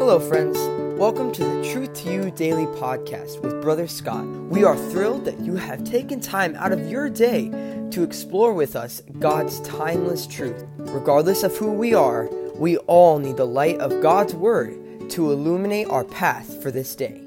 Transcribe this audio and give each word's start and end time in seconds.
Hello, 0.00 0.18
friends. 0.18 0.56
Welcome 0.98 1.30
to 1.32 1.44
the 1.44 1.70
Truth 1.70 1.92
to 1.96 2.10
You 2.10 2.30
Daily 2.30 2.64
Podcast 2.64 3.42
with 3.42 3.60
Brother 3.60 3.86
Scott. 3.86 4.24
We 4.24 4.64
are 4.64 4.74
thrilled 4.74 5.26
that 5.26 5.38
you 5.40 5.56
have 5.56 5.84
taken 5.84 6.20
time 6.20 6.56
out 6.56 6.72
of 6.72 6.90
your 6.90 7.10
day 7.10 7.50
to 7.90 8.02
explore 8.02 8.54
with 8.54 8.76
us 8.76 9.02
God's 9.18 9.60
timeless 9.60 10.26
truth. 10.26 10.64
Regardless 10.78 11.42
of 11.42 11.54
who 11.54 11.70
we 11.72 11.92
are, 11.92 12.30
we 12.54 12.78
all 12.78 13.18
need 13.18 13.36
the 13.36 13.44
light 13.44 13.78
of 13.78 14.00
God's 14.00 14.34
Word 14.34 15.10
to 15.10 15.32
illuminate 15.32 15.90
our 15.90 16.04
path 16.04 16.62
for 16.62 16.70
this 16.70 16.96
day. 16.96 17.20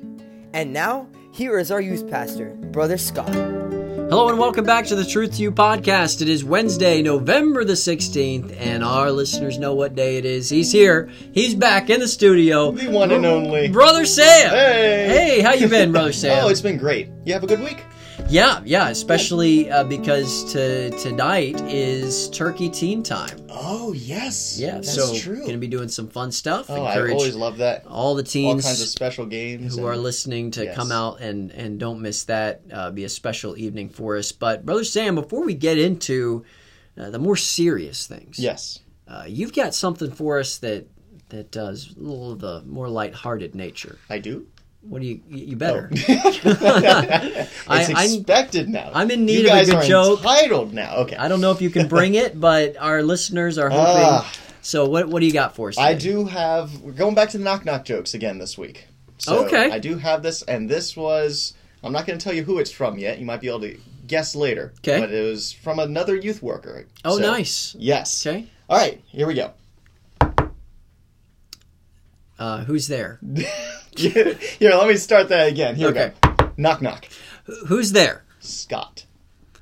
And 0.53 0.73
now, 0.73 1.07
here 1.31 1.59
is 1.59 1.69
our 1.69 1.79
youth 1.79 2.09
pastor, 2.09 2.55
Brother 2.55 2.97
Scott. 2.97 3.82
Hello 4.14 4.30
and 4.30 4.38
welcome 4.38 4.64
back 4.64 4.86
to 4.86 4.95
the 4.95 5.04
Truth 5.04 5.38
to 5.38 5.41
You 5.41 5.52
podcast. 5.52 6.21
It 6.21 6.29
is 6.29 6.43
Wednesday, 6.43 7.02
November 7.02 7.66
the 7.66 7.73
16th, 7.73 8.55
and 8.59 8.84
our 8.84 9.11
listeners 9.11 9.57
know 9.57 9.73
what 9.73 9.96
day 9.96 10.18
it 10.18 10.23
is. 10.23 10.52
He's 10.52 10.71
here. 10.71 11.09
He's 11.32 11.55
back 11.55 11.89
in 11.89 12.00
the 12.00 12.07
studio. 12.07 12.73
The 12.73 12.91
one 12.91 13.10
and 13.10 13.25
only. 13.25 13.70
Brother 13.70 14.06
Sam. 14.06 14.51
Hey. 14.51 15.07
Hey, 15.07 15.42
how 15.42 15.54
you 15.54 15.68
been, 15.68 15.92
Brother 15.92 16.10
oh, 16.10 16.11
Sam? 16.11 16.46
Oh, 16.46 16.50
it's 16.50 16.61
been 16.61 16.78
great. 16.78 17.10
You 17.25 17.34
have 17.34 17.43
a 17.43 17.47
good 17.47 17.61
week? 17.61 17.84
Yeah, 18.29 18.61
yeah, 18.65 18.89
especially 18.89 19.69
uh, 19.69 19.83
because 19.83 20.51
to, 20.53 20.89
tonight 20.99 21.59
is 21.61 22.29
Turkey 22.29 22.69
Teen 22.69 23.03
Time. 23.03 23.37
Oh, 23.49 23.93
yes. 23.93 24.57
Yeah, 24.59 24.75
that's 24.75 24.93
so 24.93 25.13
true. 25.15 25.39
going 25.39 25.51
to 25.51 25.57
be 25.57 25.67
doing 25.67 25.89
some 25.89 26.07
fun 26.07 26.31
stuff. 26.31 26.69
oh, 26.69 26.83
I 26.83 26.99
always 27.11 27.36
love 27.36 27.57
that. 27.57 27.86
all 27.86 28.15
the 28.15 28.23
teens, 28.23 28.65
All 28.65 28.69
kinds 28.69 28.81
of 28.81 28.87
special 28.87 29.25
games. 29.25 29.75
who 29.75 29.81
and- 29.86 29.87
are 29.93 29.97
listening 29.97 30.51
to 30.51 30.63
Yes. 30.65 30.75
come 30.75 30.91
out 30.91 31.21
and 31.21 31.51
and 31.51 31.79
don't 31.79 32.02
miss 32.02 32.23
that. 32.25 32.61
Uh, 32.72 32.91
be 32.91 33.03
a 33.03 33.09
special 33.09 33.58
evening 33.58 33.89
for 33.89 34.17
us. 34.17 34.31
But 34.31 34.66
brother 34.66 34.83
Sam, 34.83 35.16
before 35.16 35.44
we 35.44 35.53
get 35.53 35.77
into 35.77 36.44
uh, 36.97 37.09
the 37.09 37.19
more 37.19 37.36
serious 37.36 38.05
things, 38.08 38.38
Yes. 38.39 38.80
uh, 39.08 39.25
you've 39.27 39.53
got 39.53 39.73
something 39.75 40.11
for 40.11 40.39
us 40.39 40.58
that 40.59 40.88
that 41.30 41.52
does 41.52 41.95
a 41.97 42.00
little 42.00 42.31
of 42.33 42.39
the 42.39 42.61
more 42.64 42.88
lighthearted 42.89 43.55
nature. 43.55 43.97
I 44.09 44.19
do. 44.19 44.45
What 44.88 45.02
do 45.02 45.08
you? 45.08 45.22
You 45.30 45.56
better. 45.56 45.89
it's 45.92 46.45
I- 47.67 47.94
I'm- 47.95 48.14
expected 48.14 48.70
now. 48.70 48.92
I'm 48.94 49.09
in 49.12 49.26
need 49.26 49.45
of 49.45 49.58
a 49.58 49.66
good 49.66 49.84
joke. 49.88 50.20
entitled 50.20 50.73
now. 50.73 50.95
Okay. 50.98 51.16
I 51.16 51.28
don't 51.28 51.42
know 51.42 51.52
if 51.52 51.62
you 51.62 51.70
can 51.70 51.88
bring 51.88 52.16
it, 52.16 52.39
but 52.39 52.78
our 52.78 53.02
listeners 53.02 53.58
are 53.58 53.70
hoping. 53.70 54.04
Ah. 54.06 54.31
so 54.61 54.86
what 54.88 55.08
what 55.08 55.20
do 55.22 55.26
you 55.26 55.34
got 55.34 55.56
for 55.56 55.70
us? 55.70 55.78
I 55.78 55.94
do 55.94 56.26
have. 56.26 56.81
We're 56.81 56.92
going 56.92 57.16
back 57.16 57.30
to 57.30 57.38
the 57.38 57.44
knock 57.44 57.66
knock 57.66 57.86
jokes 57.86 58.14
again 58.14 58.38
this 58.39 58.58
week. 58.58 58.86
So 59.20 59.45
Okay. 59.45 59.72
I 59.72 59.80
do 59.80 59.98
have 59.98 60.22
this, 60.23 60.42
and 60.44 60.70
this 60.70 60.98
was. 60.98 61.54
I'm 61.84 61.92
not 61.94 62.06
going 62.06 62.17
to 62.20 62.23
tell 62.23 62.34
you 62.34 62.44
who 62.44 62.59
it's 62.59 62.72
from 62.72 62.98
yet. 62.98 63.20
You 63.20 63.26
might 63.26 63.42
be 63.42 63.48
able 63.50 63.61
to 63.61 63.78
guess 64.08 64.36
later. 64.36 64.73
Okay. 64.80 65.00
But 65.02 65.11
it 65.11 65.22
was 65.22 65.52
from 65.52 65.80
another 65.80 66.16
youth 66.16 66.42
worker. 66.42 66.86
Oh, 67.04 67.17
So, 67.17 67.22
nice. 67.23 67.76
Yes. 67.78 68.26
Okay. 68.26 68.48
All 68.70 68.78
right. 68.78 69.02
Here 69.08 69.28
we 69.28 69.34
go. 69.34 69.52
Uh, 72.39 72.64
who's 72.66 72.88
there? 72.88 73.20
Here, 73.95 74.36
let 74.62 74.88
me 74.88 74.95
start 74.98 75.30
that 75.30 75.48
again. 75.48 75.76
Here 75.76 75.89
Okay. 75.89 76.14
we 76.23 76.30
go. 76.36 76.50
Knock 76.58 76.81
knock. 76.81 77.08
Who's 77.67 77.92
there? 77.92 78.23
Scott. 78.39 79.06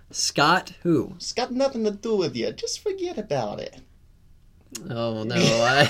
Scott. 0.10 0.74
Who? 0.84 1.14
It's 1.18 1.34
got 1.34 1.52
nothing 1.52 1.84
to 1.84 1.92
do 1.92 2.16
with 2.16 2.36
you. 2.36 2.52
Just 2.54 2.80
forget 2.82 3.18
about 3.18 3.60
it. 3.60 3.76
Oh 4.90 5.24
no! 5.24 5.36
I, 5.36 5.90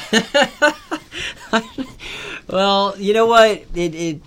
well, 2.48 2.96
you 2.98 3.14
know 3.14 3.28
what? 3.28 3.64
It 3.76 3.96
it 3.96 4.22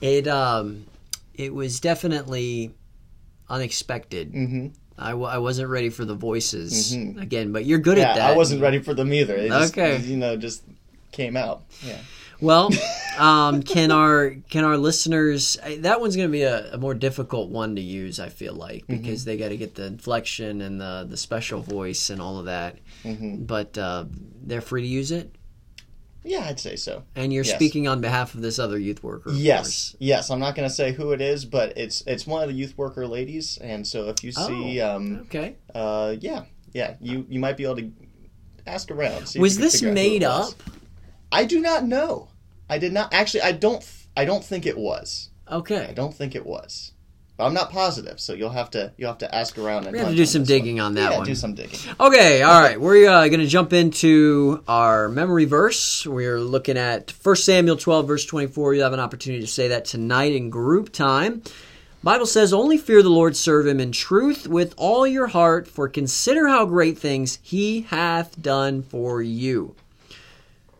it 0.00 0.26
um 0.28 0.86
it 1.34 1.54
was 1.54 1.78
definitely 1.80 2.74
unexpected. 3.48 4.32
Mm-hmm. 4.32 4.66
I, 4.96 5.10
w- 5.10 5.26
I 5.28 5.38
wasn't 5.38 5.68
ready 5.70 5.90
for 5.90 6.04
the 6.04 6.14
voices 6.14 6.94
Mhm. 6.96 7.20
again, 7.20 7.52
but 7.52 7.64
you're 7.64 7.80
good 7.80 7.98
Yeah, 7.98 8.10
at 8.10 8.16
that. 8.16 8.30
I 8.30 8.36
wasn't 8.36 8.62
ready 8.62 8.78
for 8.80 8.94
them 8.94 9.12
either. 9.12 9.34
It 9.36 9.48
just, 9.48 9.72
Okay. 9.76 9.98
You 9.98 10.16
know, 10.16 10.36
just 10.36 10.62
came 11.14 11.36
out. 11.36 11.62
Yeah. 11.82 11.98
Well, 12.40 12.70
um, 13.18 13.62
can 13.62 13.90
our 13.90 14.36
can 14.50 14.64
our 14.64 14.76
listeners? 14.76 15.56
That 15.78 16.00
one's 16.00 16.16
going 16.16 16.28
to 16.28 16.32
be 16.32 16.42
a, 16.42 16.74
a 16.74 16.76
more 16.78 16.92
difficult 16.92 17.48
one 17.48 17.76
to 17.76 17.80
use. 17.82 18.20
I 18.20 18.28
feel 18.28 18.52
like 18.54 18.82
Mm-hmm. 18.86 18.96
because 19.00 19.24
they 19.24 19.36
got 19.38 19.48
to 19.48 19.56
get 19.56 19.76
the 19.76 19.86
inflection 19.86 20.60
and 20.60 20.80
the 20.80 21.06
the 21.08 21.16
special 21.16 21.62
voice 21.62 22.10
and 22.10 22.20
all 22.20 22.38
of 22.38 22.46
that. 22.46 22.78
Mm-hmm. 23.04 23.44
But 23.44 23.78
uh, 23.78 24.04
they're 24.42 24.60
free 24.60 24.82
to 24.82 24.88
use 24.88 25.10
it, 25.12 25.34
Yeah, 26.24 26.40
I'd 26.48 26.58
say 26.60 26.76
so. 26.76 27.04
and 27.14 27.32
you're 27.32 27.44
Yes. 27.44 27.54
speaking 27.54 27.86
on 27.88 28.00
behalf 28.00 28.34
of 28.34 28.42
this 28.42 28.58
other 28.58 28.78
youth 28.78 29.02
worker. 29.02 29.30
Yes, 29.32 29.94
yes. 30.00 30.28
I'm 30.30 30.40
not 30.40 30.54
going 30.56 30.68
to 30.68 30.74
say 30.74 30.92
who 30.92 31.12
it 31.12 31.20
is, 31.20 31.44
but 31.44 31.78
it's 31.78 32.02
it's 32.06 32.26
one 32.26 32.42
of 32.42 32.48
the 32.48 32.54
youth 32.54 32.76
worker 32.76 33.06
ladies, 33.06 33.58
and 33.58 33.86
so 33.86 34.08
if 34.08 34.22
you 34.24 34.32
see, 34.32 34.80
Oh. 34.82 34.96
um, 34.96 35.20
Okay. 35.26 35.54
uh, 35.74 36.16
yeah, 36.20 36.42
yeah, 36.72 36.96
you 37.00 37.24
you 37.30 37.38
might 37.40 37.56
be 37.56 37.64
able 37.64 37.76
to 37.76 37.90
ask 38.66 38.90
around. 38.90 39.28
see 39.28 39.38
Was 39.38 39.56
this 39.56 39.74
figure 39.74 39.88
out 39.88 39.90
who 39.90 39.94
made 39.94 40.24
up? 40.24 40.54
I 41.34 41.44
do 41.44 41.60
not 41.60 41.84
know. 41.84 42.28
I 42.70 42.78
did 42.78 42.92
not 42.92 43.12
actually. 43.12 43.42
I 43.42 43.52
don't. 43.52 43.84
I 44.16 44.24
don't 44.24 44.44
think 44.44 44.66
it 44.66 44.78
was. 44.78 45.30
Okay. 45.50 45.86
I 45.88 45.92
don't 45.92 46.14
think 46.14 46.34
it 46.34 46.46
was. 46.46 46.92
But 47.36 47.46
I'm 47.46 47.54
not 47.54 47.70
positive, 47.72 48.20
so 48.20 48.32
you'll 48.32 48.50
have 48.50 48.70
to 48.70 48.92
you'll 48.96 49.08
have 49.08 49.18
to 49.18 49.34
ask 49.34 49.58
around 49.58 49.84
and 49.84 49.92
We 49.92 49.98
have 49.98 50.10
to 50.10 50.14
do 50.14 50.24
some 50.24 50.44
digging 50.44 50.76
one. 50.76 50.86
on 50.86 50.94
that 50.94 51.02
one. 51.02 51.12
yeah, 51.12 51.18
one. 51.18 51.26
do 51.26 51.34
some 51.34 51.54
digging. 51.54 51.80
Okay, 51.98 52.42
all 52.42 52.60
right. 52.60 52.80
We're 52.80 53.10
uh, 53.10 53.26
going 53.26 53.40
to 53.40 53.48
jump 53.48 53.72
into 53.72 54.62
our 54.68 55.08
memory 55.08 55.44
verse. 55.44 56.06
We're 56.06 56.38
looking 56.38 56.78
at 56.78 57.10
1 57.10 57.36
Samuel 57.36 57.76
12, 57.76 58.06
verse 58.06 58.24
24. 58.24 58.74
You 58.74 58.82
have 58.82 58.92
an 58.92 59.00
opportunity 59.00 59.40
to 59.40 59.50
say 59.50 59.66
that 59.68 59.84
tonight 59.84 60.32
in 60.32 60.48
group 60.48 60.92
time. 60.92 61.42
Bible 62.04 62.26
says, 62.26 62.52
Only 62.52 62.76
fear 62.76 63.02
the 63.02 63.08
Lord, 63.08 63.34
serve 63.34 63.66
him 63.66 63.80
in 63.80 63.90
truth 63.90 64.46
with 64.46 64.74
all 64.76 65.06
your 65.06 65.26
heart, 65.26 65.66
for 65.66 65.88
consider 65.88 66.46
how 66.46 66.66
great 66.66 66.98
things 66.98 67.38
he 67.42 67.80
hath 67.80 68.40
done 68.40 68.82
for 68.82 69.22
you. 69.22 69.74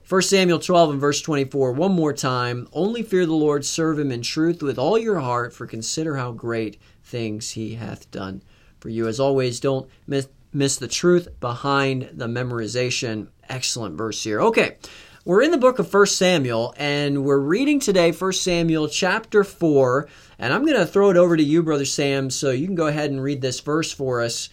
1 0.07 0.21
Samuel 0.21 0.59
12 0.59 0.91
and 0.91 1.01
verse 1.01 1.23
24, 1.23 1.73
one 1.73 1.93
more 1.93 2.13
time. 2.13 2.69
Only 2.75 3.03
fear 3.03 3.25
the 3.25 3.33
Lord, 3.33 3.65
serve 3.65 3.99
him 3.99 4.13
in 4.13 4.21
truth 4.21 4.63
with 4.63 4.79
all 4.79 4.99
your 4.99 5.21
heart, 5.21 5.55
for 5.55 5.67
consider 5.67 6.17
how 6.17 6.31
great 6.31 6.79
things 7.03 7.53
he 7.53 7.77
hath 7.77 8.11
done 8.11 8.43
for 8.81 8.91
you. 8.91 9.09
As 9.09 9.19
always, 9.19 9.61
don't 9.61 9.89
miss, 10.07 10.29
miss 10.53 10.77
the 10.77 10.89
truth 10.89 11.29
behind 11.41 12.11
the 12.13 12.27
memorization. 12.27 13.29
Excellent 13.49 13.97
verse 13.97 14.23
here. 14.23 14.43
Okay, 14.43 14.77
we're 15.25 15.41
in 15.41 15.53
the 15.53 15.57
book 15.57 15.79
of 15.79 15.93
1 15.93 16.07
Samuel, 16.07 16.75
and 16.77 17.25
we're 17.25 17.39
reading 17.39 17.81
today 17.81 18.13
1 18.13 18.33
Samuel 18.35 18.89
chapter 18.89 19.43
4. 19.43 20.07
And 20.39 20.53
I'm 20.53 20.67
going 20.67 20.77
to 20.77 20.85
throw 20.85 21.09
it 21.09 21.17
over 21.17 21.35
to 21.35 21.43
you, 21.43 21.63
Brother 21.63 21.87
Sam, 21.87 22.29
so 22.29 22.51
you 22.51 22.67
can 22.67 22.75
go 22.75 22.89
ahead 22.89 23.11
and 23.11 23.23
read 23.23 23.41
this 23.41 23.61
verse 23.61 23.91
for 23.91 24.21
us, 24.21 24.51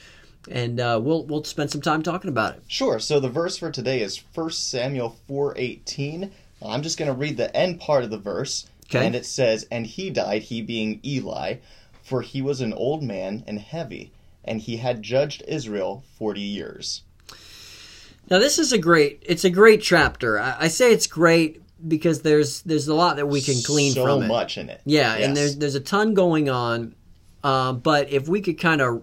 and 0.49 0.79
uh, 0.79 0.99
we'll, 1.01 1.23
we'll 1.25 1.43
spend 1.43 1.69
some 1.71 1.81
time 1.81 2.01
talking 2.03 2.29
about 2.29 2.55
it. 2.55 2.63
Sure. 2.67 2.99
So 2.99 3.19
the 3.19 3.29
verse 3.29 3.57
for 3.57 3.69
today 3.71 4.01
is 4.01 4.21
1 4.33 4.49
Samuel 4.51 5.15
4:18. 5.29 6.31
I'm 6.63 6.81
just 6.81 6.97
going 6.97 7.07
to 7.11 7.17
read 7.17 7.37
the 7.37 7.55
end 7.55 7.79
part 7.79 8.03
of 8.03 8.09
the 8.11 8.17
verse, 8.17 8.67
Okay. 8.85 9.05
and 9.05 9.15
it 9.15 9.25
says, 9.25 9.65
"And 9.71 9.85
he 9.87 10.09
died, 10.09 10.43
he 10.43 10.61
being 10.61 10.99
Eli, 11.05 11.55
for 12.03 12.21
he 12.21 12.41
was 12.41 12.61
an 12.61 12.73
old 12.73 13.01
man 13.03 13.43
and 13.47 13.59
heavy, 13.59 14.11
and 14.43 14.61
he 14.61 14.77
had 14.77 15.01
judged 15.01 15.43
Israel 15.47 16.03
40 16.17 16.41
years." 16.41 17.01
Now 18.29 18.39
this 18.39 18.59
is 18.59 18.71
a 18.71 18.77
great 18.77 19.21
it's 19.25 19.43
a 19.43 19.49
great 19.49 19.81
chapter. 19.81 20.39
I, 20.39 20.55
I 20.61 20.67
say 20.67 20.91
it's 20.93 21.07
great 21.07 21.61
because 21.87 22.21
there's 22.21 22.61
there's 22.61 22.87
a 22.87 22.93
lot 22.95 23.15
that 23.17 23.25
we 23.27 23.41
can 23.41 23.55
glean 23.65 23.93
so 23.93 24.03
from 24.03 24.19
it. 24.23 24.27
So 24.27 24.33
much 24.33 24.57
in 24.57 24.69
it. 24.69 24.81
Yeah, 24.85 25.17
Yes. 25.17 25.27
and 25.27 25.35
there's 25.37 25.57
there's 25.57 25.75
a 25.75 25.79
ton 25.79 26.13
going 26.13 26.49
on. 26.49 26.95
Uh, 27.43 27.73
but 27.73 28.11
if 28.11 28.29
we 28.29 28.39
could 28.41 28.59
kind 28.59 28.81
of 28.81 29.01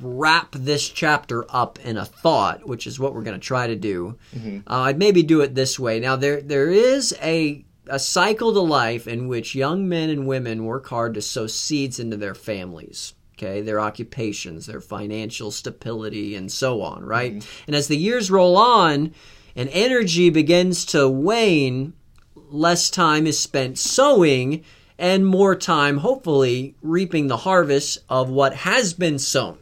wrap 0.00 0.52
this 0.52 0.88
chapter 0.88 1.44
up 1.48 1.78
in 1.84 1.96
a 1.96 2.04
thought, 2.04 2.66
which 2.66 2.86
is 2.86 2.98
what 3.00 3.14
we're 3.14 3.22
going 3.22 3.38
to 3.38 3.46
try 3.46 3.66
to 3.66 3.76
do, 3.76 4.16
Mm-hmm. 4.36 4.58
uh, 4.70 4.80
I'd 4.82 4.98
maybe 4.98 5.22
do 5.22 5.40
it 5.40 5.54
this 5.54 5.78
way. 5.78 6.00
Now 6.00 6.16
there 6.16 6.40
there 6.40 6.70
is 6.70 7.14
a 7.22 7.64
a 7.90 7.98
cycle 7.98 8.52
to 8.52 8.60
life 8.60 9.08
in 9.08 9.28
which 9.28 9.54
young 9.54 9.88
men 9.88 10.10
and 10.10 10.26
women 10.26 10.64
work 10.66 10.86
hard 10.88 11.14
to 11.14 11.22
sow 11.22 11.46
seeds 11.46 11.98
into 11.98 12.16
their 12.18 12.34
families. 12.34 13.14
Okay, 13.36 13.62
their 13.62 13.78
occupations, 13.80 14.66
their 14.66 14.80
financial 14.80 15.50
stability, 15.52 16.34
and 16.34 16.50
so 16.50 16.82
on, 16.82 17.04
right? 17.04 17.46
And 17.68 17.76
as 17.76 17.86
the 17.86 17.96
years 17.96 18.30
roll 18.32 18.56
on 18.56 19.14
and 19.54 19.68
energy 19.70 20.28
begins 20.28 20.84
to 20.86 21.08
wane, 21.08 21.92
less 22.34 22.90
time 22.90 23.26
is 23.28 23.38
spent 23.38 23.78
sowing 23.78 24.64
and 24.98 25.24
more 25.26 25.54
time, 25.54 25.98
hopefully, 25.98 26.74
reaping 26.82 27.28
the 27.28 27.36
harvest 27.36 27.98
of 28.08 28.28
what 28.30 28.54
has 28.54 28.94
been 28.94 29.18
sown 29.18 29.58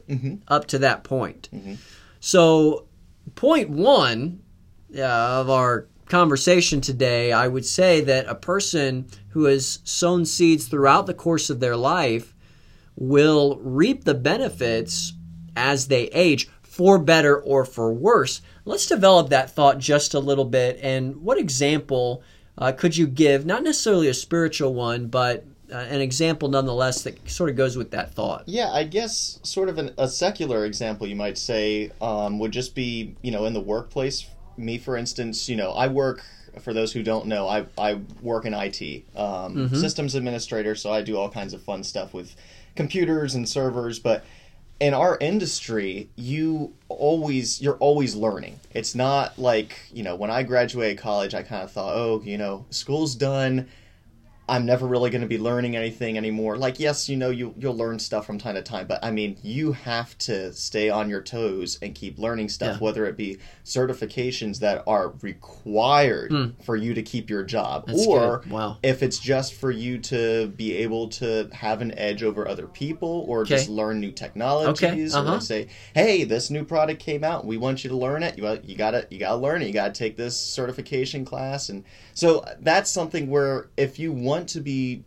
up 0.48 0.66
to 0.68 0.78
that 0.78 1.04
point. 1.04 1.48
So, 2.20 2.86
point 3.34 3.68
one 3.68 4.40
uh, 4.96 5.02
of 5.02 5.50
our 5.50 5.88
conversation 6.08 6.80
today, 6.80 7.32
I 7.32 7.48
would 7.48 7.66
say 7.66 8.00
that 8.02 8.26
a 8.28 8.34
person 8.34 9.08
who 9.30 9.44
has 9.44 9.80
sown 9.84 10.24
seeds 10.24 10.68
throughout 10.68 11.06
the 11.06 11.14
course 11.14 11.50
of 11.50 11.60
their 11.60 11.76
life 11.76 12.34
will 12.96 13.58
reap 13.60 14.04
the 14.04 14.14
benefits 14.14 15.12
as 15.54 15.88
they 15.88 16.04
age 16.08 16.48
for 16.62 16.98
better 16.98 17.38
or 17.38 17.64
for 17.64 17.92
worse. 17.92 18.40
Let's 18.64 18.86
develop 18.86 19.30
that 19.30 19.50
thought 19.50 19.78
just 19.78 20.14
a 20.14 20.20
little 20.20 20.44
bit. 20.44 20.78
And 20.82 21.16
what 21.16 21.38
example 21.38 22.22
uh, 22.58 22.72
could 22.72 22.96
you 22.96 23.06
give? 23.06 23.46
Not 23.46 23.62
necessarily 23.62 24.08
a 24.08 24.14
spiritual 24.14 24.74
one, 24.74 25.08
but 25.08 25.44
uh, 25.72 25.76
an 25.76 26.00
example 26.00 26.48
nonetheless 26.48 27.02
that 27.02 27.28
sort 27.28 27.50
of 27.50 27.56
goes 27.56 27.76
with 27.76 27.90
that 27.90 28.14
thought. 28.14 28.44
Yeah, 28.46 28.70
I 28.70 28.84
guess 28.84 29.40
sort 29.42 29.68
of 29.68 29.78
an, 29.78 29.92
a 29.98 30.08
secular 30.08 30.64
example 30.64 31.06
you 31.06 31.16
might 31.16 31.38
say 31.38 31.90
um, 32.00 32.38
would 32.38 32.52
just 32.52 32.74
be, 32.74 33.16
you 33.22 33.30
know, 33.30 33.44
in 33.46 33.52
the 33.52 33.60
workplace 33.60 34.26
me, 34.58 34.78
for 34.78 34.96
instance, 34.96 35.48
you 35.48 35.56
know, 35.56 35.72
I 35.72 35.88
work. 35.88 36.22
For 36.60 36.72
those 36.72 36.90
who 36.90 37.02
don't 37.02 37.26
know, 37.26 37.46
I 37.46 37.66
I 37.76 38.00
work 38.22 38.46
in 38.46 38.54
IT, 38.54 39.04
um, 39.14 39.68
systems 39.74 40.14
administrator. 40.14 40.74
So 40.74 40.90
I 40.90 41.02
do 41.02 41.18
all 41.18 41.28
kinds 41.28 41.52
of 41.52 41.62
fun 41.62 41.84
stuff 41.84 42.14
with 42.14 42.34
computers 42.74 43.34
and 43.34 43.46
servers. 43.46 43.98
But 43.98 44.24
in 44.78 44.94
our 44.94 45.16
industry, 45.20 46.10
you 46.16 46.74
always 46.88 47.60
you're 47.62 47.76
always 47.76 48.14
learning. 48.14 48.60
It's 48.72 48.94
not 48.94 49.38
like 49.38 49.78
you 49.92 50.02
know 50.02 50.16
when 50.16 50.30
I 50.30 50.42
graduated 50.42 50.98
college, 50.98 51.34
I 51.34 51.42
kind 51.42 51.62
of 51.62 51.70
thought, 51.72 51.94
oh, 51.94 52.22
you 52.24 52.38
know, 52.38 52.66
school's 52.70 53.14
done. 53.14 53.68
I'm 54.48 54.64
never 54.64 54.86
really 54.86 55.10
going 55.10 55.22
to 55.22 55.26
be 55.26 55.38
learning 55.38 55.74
anything 55.74 56.16
anymore. 56.16 56.56
Like, 56.56 56.78
yes, 56.78 57.08
you 57.08 57.16
know, 57.16 57.30
you 57.30 57.52
you'll 57.58 57.76
learn 57.76 57.98
stuff 57.98 58.26
from 58.26 58.38
time 58.38 58.54
to 58.54 58.62
time, 58.62 58.86
but 58.86 59.04
I 59.04 59.10
mean, 59.10 59.36
you 59.42 59.72
have 59.72 60.16
to 60.18 60.52
stay 60.52 60.88
on 60.88 61.10
your 61.10 61.20
toes 61.20 61.78
and 61.82 61.94
keep 61.94 62.18
learning 62.18 62.48
stuff, 62.50 62.74
Yeah. 62.74 62.84
whether 62.84 63.06
it 63.06 63.16
be 63.16 63.38
certifications 63.64 64.60
that 64.60 64.82
are 64.86 65.14
required 65.22 66.54
for 66.64 66.76
you 66.76 66.94
to 66.94 67.02
keep 67.02 67.30
your 67.30 67.42
job. 67.42 67.86
That's 67.86 68.06
or. 68.06 68.42
Wow. 68.48 68.76
if 68.82 69.02
it's 69.02 69.18
just 69.18 69.54
for 69.54 69.70
you 69.70 69.98
to 69.98 70.46
be 70.56 70.76
able 70.76 71.08
to 71.08 71.48
have 71.52 71.80
an 71.80 71.96
edge 71.98 72.22
over 72.22 72.46
other 72.46 72.66
people, 72.66 73.24
or 73.28 73.40
Okay. 73.40 73.56
just 73.56 73.68
learn 73.68 74.00
new 74.00 74.12
technologies, 74.12 75.14
uh-huh. 75.14 75.36
or 75.36 75.40
say, 75.40 75.68
hey, 75.94 76.24
this 76.24 76.50
new 76.50 76.64
product 76.64 77.00
came 77.00 77.24
out, 77.24 77.44
we 77.44 77.56
want 77.56 77.82
you 77.84 77.90
to 77.90 77.96
learn 77.96 78.22
it. 78.22 78.38
You 78.38 78.46
you 78.64 78.76
gotta 78.76 79.06
you 79.10 79.18
gotta 79.18 79.36
learn 79.36 79.62
it. 79.62 79.66
You 79.66 79.72
gotta 79.72 79.92
take 79.92 80.16
this 80.16 80.36
certification 80.36 81.24
class, 81.24 81.68
and 81.68 81.84
so 82.14 82.44
that's 82.60 82.90
something 82.90 83.28
where 83.28 83.68
if 83.76 83.98
you 83.98 84.12
want 84.12 84.35
to 84.44 84.60
be 84.60 85.04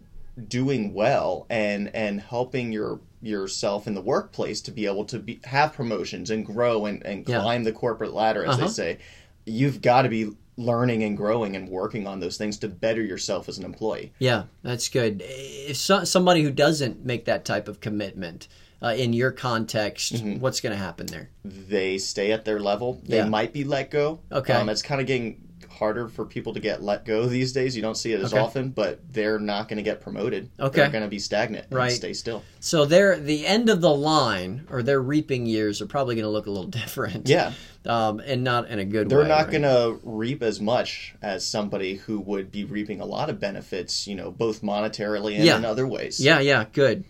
doing 0.47 0.93
well 0.93 1.45
and 1.49 1.93
and 1.95 2.21
helping 2.21 2.71
your 2.71 3.01
yourself 3.21 3.85
in 3.87 3.93
the 3.93 4.01
workplace 4.01 4.61
to 4.61 4.71
be 4.71 4.85
able 4.85 5.03
to 5.05 5.19
be 5.19 5.39
have 5.43 5.73
promotions 5.73 6.29
and 6.29 6.45
grow 6.45 6.85
and, 6.85 7.05
and 7.05 7.27
Yeah. 7.27 7.41
climb 7.41 7.63
the 7.65 7.73
corporate 7.73 8.13
ladder 8.13 8.45
as 8.45 8.51
Uh-huh. 8.55 8.67
they 8.67 8.71
say 8.71 8.97
you've 9.45 9.81
got 9.81 10.03
to 10.03 10.09
be 10.09 10.31
learning 10.55 11.03
and 11.03 11.15
growing 11.17 11.55
and 11.55 11.67
working 11.69 12.07
on 12.07 12.19
those 12.19 12.37
things 12.37 12.57
to 12.59 12.67
better 12.67 13.01
yourself 13.01 13.49
as 13.49 13.57
an 13.57 13.65
employee 13.65 14.13
Yeah, 14.19 14.43
that's 14.63 14.87
good. 14.89 15.21
If 15.25 15.75
so, 15.77 16.03
somebody 16.05 16.43
who 16.43 16.51
doesn't 16.51 17.05
make 17.05 17.25
that 17.25 17.43
type 17.45 17.67
of 17.67 17.79
commitment 17.81 18.47
uh, 18.81 18.93
in 18.97 19.11
your 19.11 19.31
context, 19.31 20.13
Mm-hmm. 20.13 20.39
what's 20.39 20.61
going 20.61 20.71
to 20.71 20.81
happen 20.81 21.07
there? 21.07 21.29
they 21.43 21.97
stay 21.97 22.31
at 22.31 22.45
their 22.45 22.59
level 22.59 23.01
they 23.03 23.17
Yeah. 23.17 23.25
might 23.25 23.51
be 23.51 23.63
let 23.65 23.91
go 23.91 24.19
Okay. 24.31 24.53
um, 24.53 24.69
it's 24.69 24.81
kind 24.81 25.01
of 25.01 25.07
getting 25.07 25.41
harder 25.79 26.09
for 26.09 26.25
people 26.25 26.53
to 26.53 26.59
get 26.59 26.83
let 26.83 27.05
go 27.05 27.25
these 27.25 27.53
days 27.53 27.73
you 27.75 27.81
don't 27.81 27.95
see 27.95 28.11
it 28.11 28.19
as 28.19 28.33
Okay. 28.33 28.41
often 28.43 28.69
but 28.69 28.99
they're 29.13 29.39
not 29.39 29.69
going 29.69 29.77
to 29.77 29.83
get 29.83 30.01
promoted 30.01 30.49
Okay. 30.59 30.81
they're 30.81 30.89
going 30.91 31.03
to 31.05 31.09
be 31.09 31.19
stagnant 31.19 31.65
and 31.69 31.73
Right. 31.77 31.91
stay 31.93 32.11
still 32.13 32.43
So 32.59 32.83
they're 32.85 33.17
the 33.17 33.47
end 33.47 33.69
of 33.69 33.79
the 33.79 33.89
line 33.93 34.67
or 34.69 34.83
their 34.83 35.01
reaping 35.01 35.45
years 35.45 35.81
are 35.81 35.85
probably 35.87 36.15
going 36.15 36.25
to 36.25 36.29
look 36.29 36.47
a 36.47 36.51
little 36.51 36.69
different. 36.81 37.29
yeah 37.29 37.53
um, 37.85 38.19
and 38.19 38.43
not 38.43 38.67
in 38.69 38.77
a 38.79 38.85
good 38.85 39.07
they're 39.09 39.19
way. 39.21 39.27
not 39.29 39.43
right? 39.47 39.51
going 39.51 39.63
to 39.63 39.99
reap 40.03 40.43
as 40.43 40.59
much 40.59 41.15
as 41.21 41.47
somebody 41.47 41.95
who 41.95 42.19
would 42.19 42.51
be 42.51 42.65
reaping 42.65 42.99
a 42.99 43.05
lot 43.05 43.29
of 43.29 43.39
benefits, 43.39 44.05
you 44.05 44.15
know, 44.15 44.29
both 44.31 44.61
monetarily 44.61 45.35
and 45.35 45.45
Yeah. 45.45 45.57
in 45.57 45.63
other 45.63 45.87
ways. 45.87 46.19
Yeah, 46.19 46.39
yeah, 46.41 46.65
good. 46.73 47.05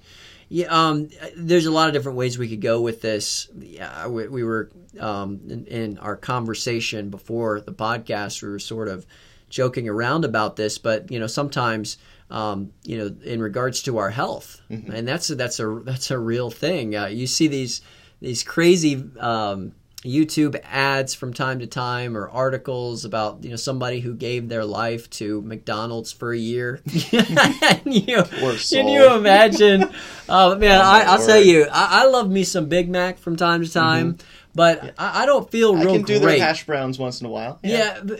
Yeah, 0.49 0.65
um, 0.67 1.09
there's 1.37 1.67
a 1.67 1.71
lot 1.71 1.87
of 1.87 1.93
different 1.93 2.17
ways 2.17 2.37
we 2.37 2.49
could 2.49 2.61
go 2.61 2.81
with 2.81 3.01
this. 3.01 3.49
Yeah, 3.57 4.07
we, 4.07 4.27
we 4.27 4.43
were 4.43 4.71
um, 4.99 5.39
in, 5.47 5.65
in 5.65 5.97
our 5.99 6.15
conversation 6.15 7.09
before 7.09 7.61
the 7.61 7.71
podcast. 7.71 8.41
We 8.41 8.49
were 8.49 8.59
sort 8.59 8.87
of 8.87 9.05
joking 9.49 9.87
around 9.87 10.25
about 10.25 10.55
this, 10.55 10.79
but 10.79 11.11
you 11.11 11.19
know, 11.19 11.27
sometimes 11.27 11.97
um, 12.31 12.71
you 12.83 12.97
know, 12.97 13.15
in 13.23 13.41
regards 13.41 13.81
to 13.83 13.97
our 13.97 14.09
health, 14.09 14.61
and 14.69 15.07
that's 15.07 15.29
a, 15.29 15.35
that's 15.35 15.59
a 15.59 15.81
that's 15.83 16.11
a 16.11 16.19
real 16.19 16.49
thing. 16.51 16.95
Uh, 16.95 17.07
you 17.07 17.27
see 17.27 17.47
these 17.47 17.81
these 18.19 18.43
crazy. 18.43 19.03
Um, 19.19 19.73
YouTube 20.03 20.57
ads 20.63 21.13
from 21.13 21.33
time 21.33 21.59
to 21.59 21.67
time 21.67 22.15
or 22.15 22.29
articles 22.29 23.03
about 23.03 23.43
you 23.43 23.49
know 23.49 23.57
somebody 23.57 23.99
who 23.99 24.13
gave 24.15 24.47
their 24.47 24.63
life 24.63 25.09
to 25.11 25.41
McDonald's 25.41 26.11
for 26.13 26.31
a 26.31 26.37
year. 26.37 26.81
and 27.11 27.83
you, 27.93 28.23
can 28.69 28.87
you 28.87 29.13
imagine? 29.15 29.89
Oh 30.31 30.55
man, 30.55 30.79
Oh, 30.79 30.83
I, 30.83 31.01
I'll 31.07 31.25
tell 31.25 31.41
you, 31.41 31.65
I, 31.71 32.03
I 32.03 32.05
love 32.05 32.29
me 32.29 32.43
some 32.43 32.69
Big 32.69 32.87
Mac 32.87 33.17
from 33.17 33.35
time 33.35 33.63
to 33.63 33.71
time, 33.71 34.17
but 34.53 34.93
I, 34.99 35.23
I 35.23 35.25
don't 35.25 35.49
feel 35.49 35.73
Mm-hmm. 35.73 35.81
I 35.81 35.85
real 35.85 35.93
can 35.95 36.03
do 36.03 36.19
great. 36.19 36.37
their 36.37 36.47
hash 36.47 36.65
browns 36.67 36.99
once 36.99 37.19
in 37.19 37.25
a 37.25 37.29
while. 37.31 37.59
Yeah, 37.63 37.99
but 38.03 38.19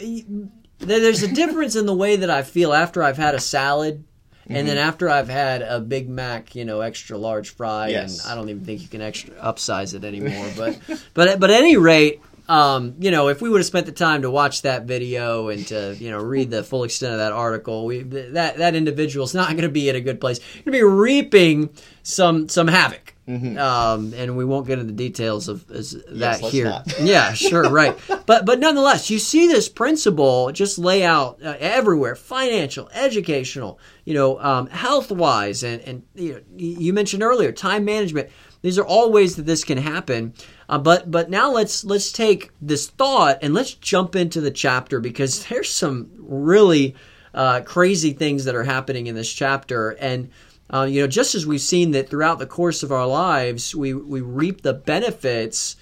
there's 0.79 1.21
a 1.23 1.27
difference 1.33 1.75
in 1.75 1.85
the 1.85 1.93
way 1.93 2.15
that 2.15 2.29
I 2.31 2.41
feel 2.41 2.73
after 2.73 3.03
I've 3.03 3.17
had 3.17 3.35
a 3.35 3.39
salad. 3.39 4.03
And 4.49 4.67
then 4.67 4.77
Mm-hmm. 4.77 4.87
after 4.87 5.09
I've 5.09 5.29
had 5.29 5.61
a 5.61 5.79
Big 5.79 6.09
Mac, 6.09 6.55
you 6.55 6.65
know, 6.65 6.81
extra 6.81 7.17
large 7.17 7.49
fry, 7.55 7.89
Yes. 7.89 8.23
and 8.23 8.31
I 8.31 8.35
don't 8.35 8.49
even 8.49 8.65
think 8.65 8.81
you 8.81 8.87
can 8.87 9.01
extra 9.01 9.33
upsize 9.35 9.93
it 9.93 10.03
anymore. 10.03 10.47
But, 10.57 10.79
but, 11.13 11.39
but 11.39 11.49
at 11.51 11.57
any 11.57 11.77
rate, 11.77 12.21
um, 12.47 12.95
you 12.99 13.11
know, 13.11 13.27
if 13.27 13.43
we 13.43 13.49
would 13.49 13.59
have 13.59 13.67
spent 13.67 13.85
the 13.85 13.91
time 13.91 14.23
to 14.23 14.31
watch 14.31 14.63
that 14.63 14.85
video 14.85 15.49
and 15.49 15.67
to, 15.67 15.95
you 15.99 16.09
know, 16.09 16.17
read 16.17 16.49
the 16.49 16.63
full 16.63 16.83
extent 16.83 17.11
of 17.13 17.19
that 17.19 17.31
article, 17.31 17.85
we 17.85 18.01
that 18.01 18.57
that 18.57 18.73
individual's 18.75 19.35
not 19.35 19.49
going 19.51 19.61
to 19.61 19.69
be 19.69 19.87
in 19.87 19.95
a 19.95 20.01
good 20.01 20.19
place. 20.19 20.39
Going 20.39 20.63
to 20.65 20.71
be 20.71 20.81
reaping 20.81 21.69
some 22.01 22.49
some 22.49 22.67
havoc. 22.67 23.13
Um, 23.29 24.13
and 24.15 24.35
we 24.35 24.43
won't 24.43 24.65
get 24.65 24.79
into 24.79 24.91
the 24.91 24.97
details 24.97 25.47
of 25.49 25.69
as, 25.69 25.91
that 26.09 26.41
let's 26.41 26.51
here. 26.51 26.83
Yeah, 26.99 27.33
sure, 27.33 27.69
right. 27.69 27.95
But 28.25 28.45
but 28.45 28.59
nonetheless, 28.59 29.09
you 29.11 29.19
see 29.19 29.47
this 29.47 29.69
principle 29.69 30.51
just 30.51 30.79
lay 30.79 31.03
out 31.03 31.39
uh, 31.43 31.55
everywhere: 31.59 32.15
financial, 32.15 32.89
educational, 32.91 33.79
you 34.03 34.15
know, 34.15 34.39
um, 34.39 34.67
health 34.67 35.11
wise, 35.11 35.63
and 35.63 35.81
and 35.81 36.03
you, 36.15 36.33
know, 36.33 36.41
you 36.57 36.91
mentioned 36.91 37.21
earlier 37.21 37.51
time 37.51 37.85
management. 37.85 38.29
These 38.61 38.79
are 38.79 38.85
all 38.85 39.11
ways 39.11 39.35
that 39.35 39.45
this 39.45 39.63
can 39.63 39.77
happen. 39.77 40.33
Uh, 40.67 40.79
but 40.79 41.11
but 41.11 41.29
now 41.29 41.51
let's 41.51 41.83
let's 41.85 42.11
take 42.11 42.51
this 42.61 42.87
thought 42.87 43.39
and 43.43 43.53
let's 43.53 43.75
jump 43.75 44.15
into 44.15 44.41
the 44.41 44.51
chapter 44.51 44.99
because 44.99 45.45
there's 45.45 45.69
some 45.69 46.09
really 46.17 46.95
uh, 47.35 47.61
crazy 47.61 48.13
things 48.13 48.45
that 48.45 48.55
are 48.55 48.63
happening 48.63 49.05
in 49.05 49.13
this 49.13 49.31
chapter 49.31 49.91
and. 49.91 50.31
Uh, 50.71 50.83
you 50.83 51.01
know, 51.01 51.07
just 51.07 51.35
as 51.35 51.47
we've 51.47 51.61
seen 51.61 51.91
that 51.91 52.09
throughout 52.09 52.39
the 52.39 52.45
course 52.45 52.83
of 52.83 52.91
our 52.91 53.07
lives, 53.07 53.75
we, 53.75 53.93
we 53.93 54.21
reap 54.21 54.61
the 54.61 54.73
benefits 54.73 55.75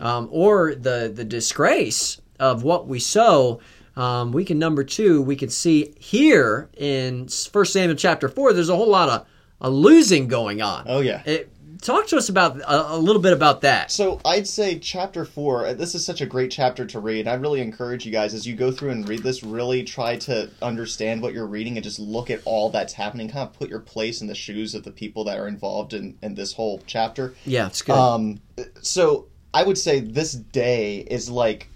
um, 0.00 0.28
or 0.30 0.74
the 0.74 1.10
the 1.14 1.24
disgrace 1.24 2.20
of 2.38 2.62
what 2.62 2.86
we 2.86 2.98
sow. 2.98 3.60
Um, 3.96 4.32
we 4.32 4.44
can 4.44 4.58
number 4.58 4.84
two, 4.84 5.22
we 5.22 5.36
can 5.36 5.48
see 5.48 5.94
here 5.98 6.68
in 6.76 7.28
First 7.28 7.72
Samuel 7.72 7.96
chapter 7.96 8.28
four. 8.28 8.52
There's 8.52 8.68
a 8.68 8.76
whole 8.76 8.90
lot 8.90 9.08
of 9.08 9.26
a 9.60 9.70
losing 9.70 10.28
going 10.28 10.60
on. 10.60 10.84
Oh, 10.86 11.00
yeah. 11.00 11.22
It, 11.24 11.50
talk 11.84 12.06
to 12.08 12.16
us 12.16 12.28
about 12.28 12.60
a, 12.60 12.94
a 12.94 12.98
little 12.98 13.22
bit 13.22 13.32
about 13.32 13.60
that. 13.60 13.90
So 13.90 14.20
I'd 14.24 14.48
say 14.48 14.78
chapter 14.78 15.24
four. 15.24 15.66
uh, 15.66 15.74
This 15.74 15.94
is 15.94 16.04
such 16.04 16.20
a 16.20 16.26
great 16.26 16.50
chapter 16.50 16.84
to 16.86 16.98
read. 16.98 17.28
I 17.28 17.34
really 17.34 17.60
encourage 17.60 18.04
you 18.04 18.12
guys 18.12 18.34
as 18.34 18.46
you 18.46 18.56
go 18.56 18.72
through 18.72 18.90
and 18.90 19.08
read 19.08 19.22
this. 19.22 19.42
Really 19.44 19.84
try 19.84 20.16
to 20.16 20.50
understand 20.62 21.22
what 21.22 21.34
you're 21.34 21.46
reading 21.46 21.76
and 21.76 21.84
just 21.84 21.98
look 21.98 22.30
at 22.30 22.40
all 22.44 22.70
that's 22.70 22.94
happening. 22.94 23.28
Kind 23.28 23.48
of 23.48 23.56
put 23.56 23.68
your 23.68 23.80
place 23.80 24.20
in 24.20 24.26
the 24.26 24.34
shoes 24.34 24.74
of 24.74 24.82
the 24.82 24.90
people 24.90 25.24
that 25.24 25.38
are 25.38 25.46
involved 25.46 25.94
in 25.94 26.18
in 26.22 26.34
this 26.34 26.52
whole 26.52 26.82
chapter. 26.86 27.34
Yeah, 27.44 27.66
it's 27.66 27.82
good. 27.82 27.92
Um, 27.92 28.40
so 28.80 29.28
I 29.52 29.62
would 29.62 29.78
say 29.78 30.00
this 30.00 30.32
day 30.32 30.98
is 30.98 31.30
like 31.30 31.68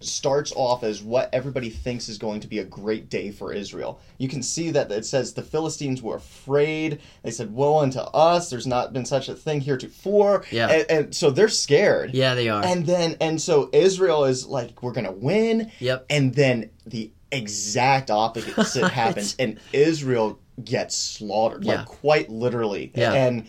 starts 0.00 0.52
off 0.56 0.82
as 0.82 1.02
what 1.02 1.28
everybody 1.32 1.70
thinks 1.70 2.08
is 2.08 2.18
going 2.18 2.40
to 2.40 2.46
be 2.48 2.58
a 2.58 2.64
great 2.64 3.08
day 3.10 3.30
for 3.30 3.52
Israel. 3.52 4.00
You 4.18 4.28
can 4.28 4.42
see 4.42 4.70
that 4.70 4.90
it 4.92 5.04
says 5.06 5.32
the 5.34 5.42
Philistines 5.42 6.02
were 6.02 6.16
afraid. 6.16 7.00
They 7.22 7.30
said, 7.30 7.52
"Woe 7.52 7.78
unto 7.78 8.00
us! 8.00 8.50
There's 8.50 8.66
not 8.66 8.92
been 8.92 9.04
such 9.06 9.28
a 9.28 9.34
thing 9.34 9.60
heretofore." 9.60 10.44
Yeah. 10.50 10.68
and, 10.68 10.90
and 10.90 11.14
so 11.14 11.30
they're 11.30 11.48
scared. 11.48 12.14
yeah, 12.14 12.34
they 12.34 12.48
are. 12.48 12.64
And 12.64 12.86
then 12.86 13.16
and 13.20 13.40
so 13.40 13.70
Israel 13.72 14.24
is 14.24 14.46
like, 14.46 14.82
"We're 14.82 14.92
gonna 14.92 15.12
win." 15.12 15.70
Yep. 15.80 16.06
And 16.10 16.34
then 16.34 16.70
the 16.86 17.10
exact 17.32 18.10
opposite 18.10 18.88
happens, 18.92 19.36
and 19.38 19.58
Israel 19.72 20.38
gets 20.62 20.96
slaughtered, 20.96 21.64
Yeah. 21.64 21.76
like 21.78 21.86
quite 21.86 22.30
literally. 22.30 22.92
Yeah. 22.94 23.12
And 23.12 23.46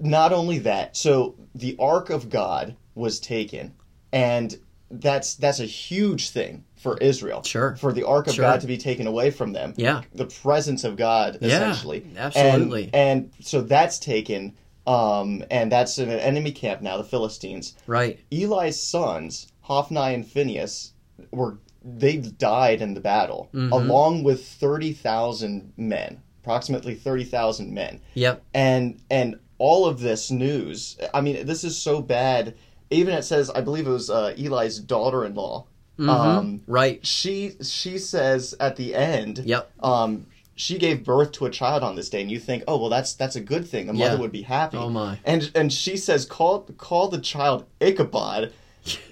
not 0.00 0.32
only 0.32 0.58
that, 0.60 0.96
so 0.96 1.36
the 1.54 1.76
ark 1.78 2.10
of 2.10 2.30
God 2.30 2.76
was 2.94 3.20
taken, 3.20 3.74
and 4.12 4.56
that's 4.90 5.34
that's 5.34 5.60
a 5.60 5.64
huge 5.66 6.30
thing 6.30 6.64
for 6.76 6.96
Israel. 6.98 7.42
Sure. 7.42 7.76
For 7.76 7.92
the 7.92 8.04
ark 8.06 8.26
of 8.28 8.34
Sure. 8.34 8.44
God 8.44 8.60
to 8.62 8.66
be 8.66 8.76
taken 8.78 9.06
away 9.06 9.30
from 9.30 9.52
them. 9.52 9.74
Yeah. 9.76 10.02
The 10.14 10.26
presence 10.26 10.84
of 10.84 10.96
God, 10.96 11.38
Yeah, 11.40 11.48
essentially. 11.56 12.06
absolutely. 12.16 12.84
And, 12.94 13.30
and 13.34 13.44
so 13.44 13.60
that's 13.60 13.98
taken, 13.98 14.54
um, 14.86 15.44
and 15.50 15.70
that's 15.72 15.98
in 15.98 16.08
an 16.08 16.20
enemy 16.20 16.52
camp 16.52 16.80
now, 16.82 16.96
the 16.96 17.04
Philistines. 17.04 17.74
right. 17.86 18.18
Eli's 18.32 18.80
sons, 18.80 19.48
Hophni 19.62 20.14
and 20.14 20.26
Phinehas, 20.26 20.92
were 21.32 21.58
they 21.84 22.16
died 22.18 22.80
in 22.82 22.94
the 22.94 23.00
battle, 23.00 23.48
Mm-hmm. 23.54 23.72
along 23.72 24.22
with 24.22 24.44
thirty 24.46 24.92
thousand 24.92 25.72
men, 25.76 26.20
approximately 26.42 26.94
thirty 26.94 27.24
thousand 27.24 27.72
men 27.74 28.00
Yep. 28.14 28.42
and 28.54 29.00
and 29.10 29.38
all 29.60 29.86
of 29.86 29.98
this 29.98 30.30
news 30.30 30.96
i 31.12 31.20
mean 31.20 31.44
this 31.44 31.64
is 31.64 31.76
so 31.76 32.00
bad 32.00 32.54
even 32.90 33.14
it 33.14 33.22
says 33.22 33.50
i 33.50 33.60
believe 33.60 33.86
it 33.86 33.90
was 33.90 34.10
uh, 34.10 34.34
eli's 34.36 34.78
daughter-in-law 34.78 35.64
um, 36.00 36.62
Right. 36.68 37.04
she 37.04 37.54
she 37.60 37.98
says 37.98 38.54
at 38.60 38.76
the 38.76 38.94
end 38.94 39.38
Yep. 39.44 39.68
um, 39.82 40.26
she 40.54 40.78
gave 40.78 41.04
birth 41.04 41.32
to 41.32 41.46
a 41.46 41.50
child 41.50 41.82
on 41.82 41.96
this 41.96 42.08
day 42.08 42.20
and 42.22 42.30
you 42.30 42.38
think 42.38 42.62
oh 42.68 42.78
well 42.78 42.88
that's 42.88 43.14
that's 43.14 43.34
a 43.36 43.40
good 43.40 43.66
thing 43.66 43.86
the 43.88 43.92
mother 43.92 44.14
Yeah. 44.14 44.20
would 44.20 44.30
be 44.32 44.42
happy 44.42 44.76
Oh, 44.78 44.90
my. 44.90 45.18
and 45.24 45.50
and 45.56 45.72
she 45.72 45.96
says 45.96 46.24
call 46.24 46.60
call 46.76 47.08
the 47.08 47.18
child 47.20 47.64
ichabod 47.80 48.52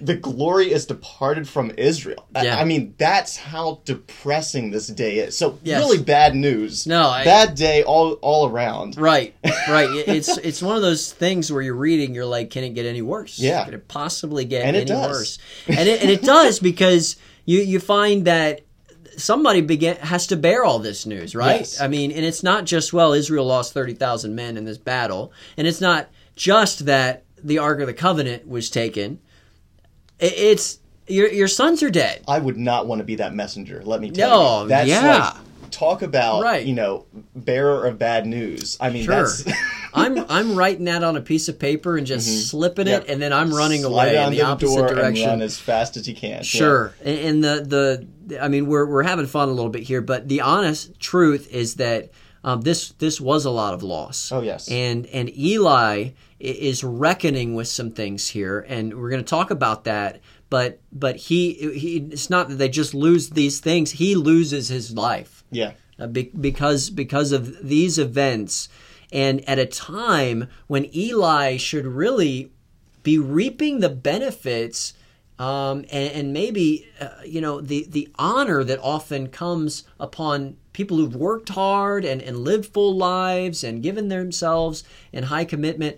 the 0.00 0.14
glory 0.14 0.72
is 0.72 0.86
departed 0.86 1.48
from 1.48 1.70
Israel. 1.76 2.26
I- 2.34 2.44
Yeah. 2.44 2.58
I, 2.58 2.64
mean, 2.64 2.94
that's 2.98 3.36
how 3.36 3.80
depressing 3.84 4.70
this 4.70 4.86
day 4.88 5.18
is. 5.18 5.36
So 5.36 5.58
Yes. 5.62 5.80
really 5.80 5.98
bad 5.98 6.34
news. 6.34 6.86
No, 6.86 7.08
I- 7.08 7.24
bad 7.24 7.54
day 7.54 7.82
all 7.82 8.12
all 8.22 8.48
around. 8.48 8.96
Right, 8.98 9.34
right. 9.68 9.88
It's 10.06 10.36
it's 10.38 10.62
one 10.62 10.76
of 10.76 10.82
those 10.82 11.12
things 11.12 11.50
where 11.52 11.62
you're 11.62 11.74
reading, 11.74 12.14
you're 12.14 12.24
like, 12.26 12.50
can 12.50 12.64
it 12.64 12.70
get 12.70 12.86
any 12.86 13.02
worse? 13.02 13.38
Yeah. 13.38 13.64
Can 13.64 13.74
it 13.74 13.88
possibly 13.88 14.44
get 14.44 14.62
And 14.64 14.76
any 14.76 14.90
worse? 14.92 15.38
And 15.68 15.88
it, 15.88 16.00
and 16.02 16.10
it 16.10 16.22
does 16.22 16.58
because 16.58 17.16
you 17.44 17.60
you 17.60 17.80
find 17.80 18.24
that 18.26 18.62
somebody 19.16 19.60
begin 19.60 19.96
has 19.96 20.26
to 20.28 20.36
bear 20.36 20.64
all 20.64 20.78
this 20.78 21.06
news, 21.06 21.34
right? 21.34 21.60
Yes. 21.60 21.80
I 21.80 21.88
mean, 21.88 22.12
and 22.12 22.24
it's 22.24 22.42
not 22.42 22.64
just 22.64 22.92
well, 22.92 23.12
Israel 23.12 23.46
lost 23.46 23.72
thirty 23.72 23.94
thousand 23.94 24.34
men 24.34 24.56
in 24.56 24.64
this 24.64 24.78
battle, 24.78 25.32
and 25.56 25.66
it's 25.66 25.80
not 25.80 26.08
just 26.34 26.86
that 26.86 27.24
the 27.42 27.58
Ark 27.58 27.80
of 27.80 27.86
the 27.86 27.94
Covenant 27.94 28.46
was 28.48 28.70
taken. 28.70 29.20
It, 30.18 30.32
it's 30.36 30.78
your 31.06 31.28
your 31.30 31.48
sons 31.48 31.82
are 31.82 31.90
dead. 31.90 32.24
I 32.28 32.38
would 32.38 32.56
not 32.56 32.86
want 32.86 33.00
to 33.00 33.04
be 33.04 33.16
that 33.16 33.34
messenger. 33.34 33.82
Let 33.84 34.00
me 34.00 34.10
tell 34.10 34.30
No, 34.30 34.62
you. 34.62 34.68
That's 34.68 34.88
yeah. 34.88 35.18
like 35.18 35.70
talk 35.70 36.02
about 36.02 36.42
Right. 36.42 36.64
you 36.64 36.74
know 36.74 37.06
bearer 37.34 37.86
of 37.86 37.98
bad 37.98 38.26
news. 38.26 38.76
I 38.80 38.90
mean, 38.90 39.04
Sure. 39.04 39.14
that's 39.22 39.44
I'm 39.94 40.18
I'm 40.28 40.54
writing 40.56 40.84
that 40.86 41.02
on 41.02 41.16
a 41.16 41.20
piece 41.20 41.48
of 41.48 41.58
paper 41.58 41.96
and 41.96 42.06
just 42.06 42.48
slipping 42.50 42.86
Yep. 42.86 43.04
it, 43.04 43.10
and 43.10 43.20
then 43.22 43.32
I'm 43.32 43.52
running 43.52 43.82
Slide 43.82 44.08
away 44.08 44.16
in 44.16 44.22
onto 44.22 44.36
the 44.36 44.42
opposite 44.42 44.88
direction. 44.94 45.28
and 45.30 45.40
run 45.40 45.42
as 45.42 45.58
fast 45.58 45.96
as 45.96 46.08
you 46.08 46.14
can. 46.14 46.38
Yeah. 46.38 46.42
Sure, 46.42 46.94
and, 47.04 47.18
and 47.18 47.44
the 47.44 48.06
the 48.28 48.42
I 48.42 48.48
mean 48.48 48.66
we're 48.66 48.86
we're 48.86 49.02
having 49.02 49.26
fun 49.26 49.48
a 49.48 49.52
little 49.52 49.70
bit 49.70 49.82
here, 49.82 50.00
but 50.00 50.28
the 50.28 50.40
honest 50.42 50.98
truth 51.00 51.48
is 51.52 51.74
that 51.76 52.10
um, 52.44 52.60
this 52.62 52.90
this 52.98 53.20
was 53.20 53.44
a 53.44 53.50
lot 53.50 53.74
of 53.74 53.82
loss. 53.82 54.30
Oh, 54.32 54.40
yes. 54.42 54.68
and 54.70 55.06
and 55.06 55.36
Eli 55.36 56.10
is 56.38 56.84
reckoning 56.84 57.54
with 57.54 57.68
some 57.68 57.90
things 57.90 58.28
here, 58.28 58.64
and 58.68 58.94
we're 58.98 59.10
going 59.10 59.24
to 59.24 59.28
talk 59.28 59.50
about 59.50 59.84
that. 59.84 60.20
But 60.50 60.80
but 60.92 61.16
he 61.16 61.54
he 61.78 61.96
it's 62.10 62.30
not 62.30 62.48
that 62.48 62.56
they 62.56 62.68
just 62.68 62.94
lose 62.94 63.30
these 63.30 63.60
things; 63.60 63.92
he 63.92 64.14
loses 64.14 64.68
his 64.68 64.92
life 64.92 65.44
Yeah. 65.50 65.72
uh, 65.98 66.06
be- 66.06 66.30
because 66.38 66.90
because 66.90 67.32
of 67.32 67.66
these 67.68 67.98
events, 67.98 68.68
and 69.12 69.46
at 69.48 69.58
a 69.58 69.66
time 69.66 70.48
when 70.66 70.94
Eli 70.94 71.56
should 71.56 71.86
really 71.86 72.52
be 73.02 73.18
reaping 73.18 73.80
the 73.80 73.88
benefits 73.88 74.92
um, 75.38 75.78
and, 75.92 76.12
and 76.12 76.32
maybe 76.32 76.88
uh, 77.00 77.08
you 77.24 77.40
know 77.40 77.60
the 77.60 77.86
the 77.88 78.08
honor 78.18 78.62
that 78.64 78.78
often 78.80 79.28
comes 79.28 79.84
upon 79.98 80.56
people 80.72 80.96
who've 80.98 81.16
worked 81.16 81.48
hard 81.50 82.04
and, 82.04 82.20
and 82.22 82.38
lived 82.38 82.66
full 82.72 82.94
lives 82.96 83.64
and 83.64 83.82
given 83.82 84.08
themselves 84.08 84.84
in 85.12 85.24
high 85.24 85.44
commitment 85.44 85.96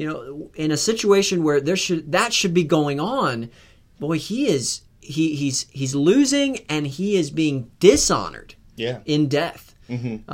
you 0.00 0.06
know 0.08 0.50
in 0.54 0.70
a 0.70 0.76
situation 0.90 1.36
where 1.44 1.60
there 1.60 1.76
should 1.84 2.02
that 2.12 2.32
should 2.38 2.54
be 2.54 2.64
going 2.78 2.98
on 2.98 3.50
boy 3.98 4.16
he 4.18 4.40
is 4.56 4.82
he 5.00 5.24
he's 5.40 5.58
he's 5.80 5.94
losing 5.94 6.50
and 6.74 6.86
he 6.86 7.08
is 7.20 7.30
being 7.42 7.70
dishonored 7.80 8.54
Yeah. 8.76 8.98
in 9.04 9.28
death. 9.28 9.64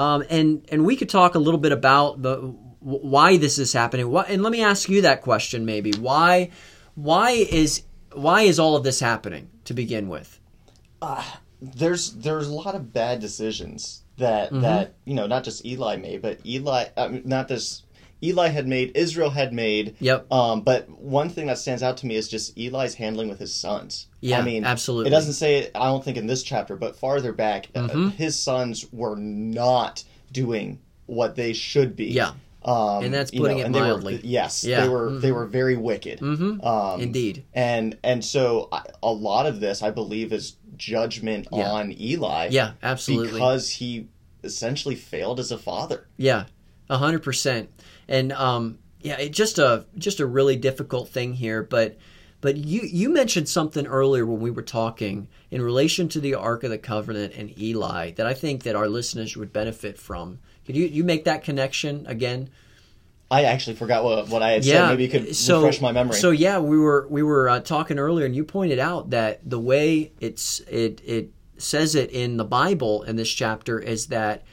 Um, 0.05 0.21
and 0.29 0.49
and 0.73 0.85
we 0.89 0.95
could 0.97 1.09
talk 1.09 1.35
a 1.35 1.39
little 1.47 1.59
bit 1.67 1.73
about 1.73 2.21
the 2.23 2.37
why 2.81 3.39
this 3.39 3.59
is 3.59 3.73
happening. 3.73 4.11
Why, 4.11 4.25
and 4.33 4.43
let 4.43 4.53
me 4.53 4.63
ask 4.63 4.89
you 4.89 5.01
that 5.03 5.23
question, 5.23 5.65
maybe 5.65 5.93
why 6.09 6.51
why 6.95 7.31
is 7.61 7.83
why 8.13 8.43
is 8.43 8.59
all 8.59 8.77
of 8.77 8.85
this 8.85 9.01
happening 9.01 9.49
to 9.65 9.73
begin 9.75 10.09
with? 10.09 10.39
there's 11.63 12.13
there's 12.15 12.49
a 12.49 12.55
lot 12.55 12.75
of 12.75 12.93
bad 12.93 13.21
decisions 13.21 14.03
that 14.19 14.51
Mm-hmm. 14.51 14.61
that 14.63 14.95
you 15.05 15.15
know 15.15 15.27
not 15.27 15.45
just 15.45 15.65
Eli 15.65 15.97
made, 15.97 16.21
but 16.23 16.45
Eli 16.45 16.85
mean, 17.09 17.23
not 17.25 17.49
this 17.49 17.83
Eli 18.23 18.49
had 18.49 18.67
made 18.67 18.93
Israel 18.97 19.31
had 19.31 19.53
made. 19.53 19.95
Yep. 20.01 20.33
Um, 20.33 20.63
but 20.63 20.89
one 20.91 21.29
thing 21.29 21.47
that 21.47 21.59
stands 21.59 21.83
out 21.83 21.99
to 21.99 22.07
me 22.07 22.17
is 22.17 22.29
just 22.29 22.57
Eli's 22.59 22.95
handling 22.95 23.29
with 23.29 23.39
his 23.39 23.53
sons. 23.55 24.07
Yeah, 24.21 24.39
I 24.39 24.43
mean, 24.43 24.65
absolutely. 24.65 25.09
It 25.09 25.15
doesn't 25.15 25.35
say 25.35 25.59
it. 25.59 25.71
I 25.75 25.85
don't 25.87 26.03
think 26.05 26.17
in 26.17 26.27
this 26.27 26.43
chapter, 26.43 26.77
but 26.77 26.97
farther 26.97 27.33
back, 27.33 27.69
uh, 27.75 27.89
Mm-hmm. 27.89 28.09
his 28.11 28.39
sons 28.39 28.87
were 28.93 29.17
not 29.17 30.03
doing 30.33 30.79
what 31.07 31.37
they 31.37 31.53
should 31.53 31.95
be. 31.95 32.07
Yeah. 32.07 32.33
Um, 32.65 33.05
And 33.05 33.15
that's 33.15 33.33
you 33.33 33.41
putting 33.43 33.59
know, 33.59 33.67
it 33.67 33.73
they 33.73 33.81
were- 33.81 33.87
mildly. 33.87 34.21
yes, 34.25 34.65
Yeah. 34.65 34.81
they 34.81 34.89
were 34.89 35.19
they 35.21 35.31
were 35.31 35.47
very 35.47 35.77
wicked. 35.77 36.19
Mhm. 36.19 36.65
Um, 36.67 37.01
Indeed. 37.01 37.45
and 37.55 37.97
and 38.03 38.25
so 38.25 38.69
I- 38.73 38.83
a 39.05 39.13
lot 39.13 39.47
of 39.47 39.61
this, 39.61 39.83
I 39.83 39.91
believe, 39.91 40.33
is 40.33 40.57
judgment 40.77 41.47
Yeah. 41.53 41.71
on 41.71 41.95
Eli. 42.01 42.49
Yeah, 42.51 42.73
absolutely. 42.83 43.35
because 43.35 43.71
he 43.71 44.09
essentially 44.43 44.95
failed 44.97 45.39
as 45.39 45.53
a 45.53 45.59
father. 45.59 46.07
Yeah, 46.17 46.45
a 46.91 46.99
hundred 46.99 47.23
percent. 47.23 47.69
And 48.09 48.33
um, 48.33 48.79
yeah, 49.01 49.19
it 49.19 49.31
just 49.31 49.59
a 49.59 49.87
just 49.99 50.21
a 50.21 50.27
really 50.27 50.57
difficult 50.57 51.09
thing 51.09 51.35
here. 51.35 51.63
But 51.63 51.97
but 52.41 52.57
you 52.57 52.83
you 52.83 53.09
mentioned 53.09 53.49
something 53.49 53.87
earlier 53.87 54.27
when 54.27 54.41
we 54.41 54.51
were 54.51 54.63
talking 54.63 55.29
in 55.51 55.63
relation 55.63 56.09
to 56.11 56.21
the 56.21 56.35
Ark 56.35 56.65
of 56.65 56.71
the 56.71 56.79
Covenant 56.79 57.35
and 57.35 57.57
Eli 57.59 58.13
that 58.13 58.27
I 58.27 58.35
think 58.35 58.63
that 58.65 58.77
our 58.77 58.89
listeners 58.89 59.37
would 59.37 59.53
benefit 59.53 59.99
from. 59.99 60.39
Could 60.67 60.77
you 60.77 60.87
you 60.87 61.05
make 61.05 61.25
that 61.25 61.45
connection 61.45 62.07
again? 62.07 62.51
I 63.29 63.45
actually 63.45 63.75
forgot 63.75 64.05
what, 64.05 64.29
what 64.29 64.43
I 64.43 64.53
had 64.53 64.65
Yeah, 64.65 64.75
said. 64.75 64.89
Maybe 64.91 65.03
you 65.05 65.09
could 65.09 65.35
so, 65.35 65.57
refresh 65.57 65.81
my 65.81 65.91
memory. 65.91 66.17
So 66.17 66.31
yeah, 66.31 66.59
we 66.59 66.79
were 66.79 67.07
we 67.11 67.23
were 67.23 67.49
uh, 67.49 67.61
talking 67.61 67.99
earlier, 67.99 68.25
and 68.27 68.37
you 68.37 68.45
pointed 68.45 68.79
out 68.79 69.11
that 69.11 69.41
the 69.49 69.59
way 69.59 70.13
it's 70.21 70.61
it 70.61 71.01
it 71.05 71.31
says 71.59 71.95
it 71.95 72.11
in 72.11 72.37
the 72.37 72.45
Bible 72.45 73.03
in 73.03 73.17
this 73.17 73.31
chapter 73.31 73.81
is 73.81 74.07
that 74.09 74.45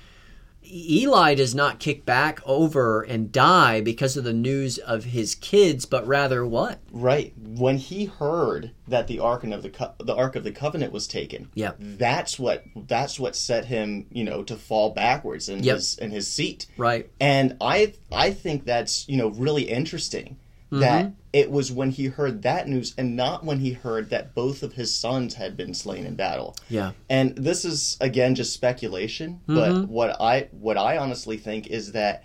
Eli 0.70 1.36
does 1.36 1.54
not 1.54 1.80
kick 1.80 2.06
back 2.06 2.40
over 2.46 3.02
and 3.02 3.32
die 3.32 3.82
because 3.82 4.18
of 4.18 4.24
the 4.24 4.34
news 4.34 4.78
of 4.78 5.04
his 5.06 5.36
kids, 5.36 5.86
but 5.86 6.06
rather 6.08 6.46
what? 6.46 6.80
right 6.92 7.34
when 7.38 7.78
he 7.78 8.06
heard 8.06 8.72
that 8.88 9.08
the 9.08 9.20
ark 9.20 9.44
of 9.44 9.62
the 9.64 9.70
Co- 9.70 9.94
the 10.00 10.16
ark 10.16 10.36
of 10.36 10.44
the 10.44 10.52
covenant 10.52 10.92
was 10.94 11.08
taken, 11.08 11.50
Yeah. 11.56 11.72
that's 11.80 12.38
what 12.40 12.64
that's 12.88 13.20
what 13.20 13.36
set 13.36 13.66
him, 13.66 14.06
you 14.12 14.24
know, 14.24 14.44
to 14.44 14.56
fall 14.56 14.92
backwards 14.92 15.50
in 15.50 15.64
Yep. 15.64 15.76
his 15.76 15.98
in 15.98 16.12
his 16.12 16.28
seat. 16.32 16.68
Right. 16.78 17.10
And 17.20 17.58
I 17.62 17.94
I 18.12 18.32
think 18.32 18.66
that's 18.66 19.08
you 19.10 19.18
know 19.18 19.30
really 19.30 19.64
interesting 19.64 20.38
that 20.72 21.06
mm-hmm. 21.06 21.14
It 21.34 21.50
was 21.50 21.72
when 21.72 21.90
he 21.90 22.06
heard 22.06 22.44
that 22.44 22.68
news 22.68 22.94
and 22.96 23.16
not 23.16 23.44
when 23.44 23.60
he 23.60 23.74
heard 23.74 24.12
that 24.12 24.36
both 24.36 24.62
of 24.62 24.74
his 24.74 24.96
sons 24.96 25.34
had 25.34 25.58
been 25.58 25.74
slain 25.74 26.06
in 26.06 26.16
battle. 26.16 26.56
Yeah. 26.70 26.92
And 27.10 27.36
this 27.36 27.66
is 27.66 27.98
again 28.00 28.36
just 28.36 28.54
speculation, 28.54 29.42
but 29.48 29.72
mm-hmm. 29.72 29.92
what 29.92 30.22
I 30.22 30.50
what 30.52 30.78
I 30.78 30.98
honestly 30.98 31.38
think 31.38 31.68
is 31.68 31.94
that 31.94 32.24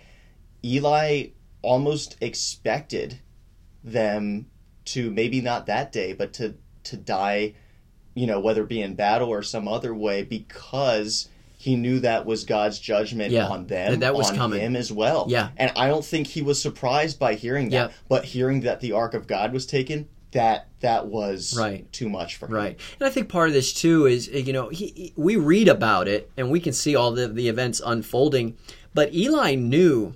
Eli 0.63 1.29
almost 1.63 2.17
expected 2.21 3.19
them 3.83 4.45
to 4.85 5.09
maybe 5.09 5.41
not 5.41 5.65
that 5.65 5.91
day, 5.91 6.13
but 6.13 6.31
to 6.33 6.55
to 6.83 6.95
die, 6.95 7.55
you 8.13 8.27
know, 8.27 8.39
whether 8.39 8.61
it 8.61 8.69
be 8.69 8.81
in 8.81 8.93
battle 8.93 9.29
or 9.29 9.41
some 9.41 9.67
other 9.67 9.93
way, 9.95 10.23
because 10.23 11.29
he 11.61 11.75
knew 11.75 11.99
that 11.99 12.25
was 12.25 12.45
God's 12.45 12.79
judgment 12.79 13.31
Yeah, 13.31 13.47
on 13.47 13.67
them, 13.67 13.91
that 13.91 13.99
that 13.99 14.15
was 14.15 14.29
on 14.31 14.35
coming. 14.37 14.61
him 14.61 14.75
as 14.77 14.91
well. 14.91 15.25
Yeah. 15.29 15.49
and 15.57 15.71
I 15.75 15.87
don't 15.89 16.05
think 16.05 16.27
he 16.27 16.41
was 16.41 16.59
surprised 16.61 17.19
by 17.19 17.35
hearing 17.35 17.69
that, 17.71 17.75
Yep. 17.89 17.93
but 18.07 18.23
hearing 18.25 18.61
that 18.61 18.79
the 18.79 18.93
Ark 18.93 19.13
of 19.13 19.27
God 19.27 19.51
was 19.51 19.65
taken, 19.65 20.07
that 20.31 20.67
that 20.79 21.07
was 21.07 21.57
Right. 21.57 21.91
too 21.91 22.07
much 22.07 22.37
for 22.37 22.45
him. 22.45 22.53
Right, 22.53 22.79
and 22.99 23.07
I 23.07 23.11
think 23.11 23.27
part 23.29 23.49
of 23.49 23.53
this 23.53 23.73
too 23.73 24.05
is 24.05 24.27
you 24.29 24.53
know 24.53 24.69
he, 24.69 24.87
he- 24.95 25.13
we 25.17 25.35
read 25.35 25.67
about 25.67 26.07
it 26.07 26.31
and 26.37 26.49
we 26.49 26.59
can 26.61 26.71
see 26.73 26.95
all 26.95 27.11
the 27.11 27.27
the 27.27 27.49
events 27.49 27.81
unfolding, 27.85 28.55
but 28.93 29.13
Eli 29.13 29.55
knew 29.55 30.13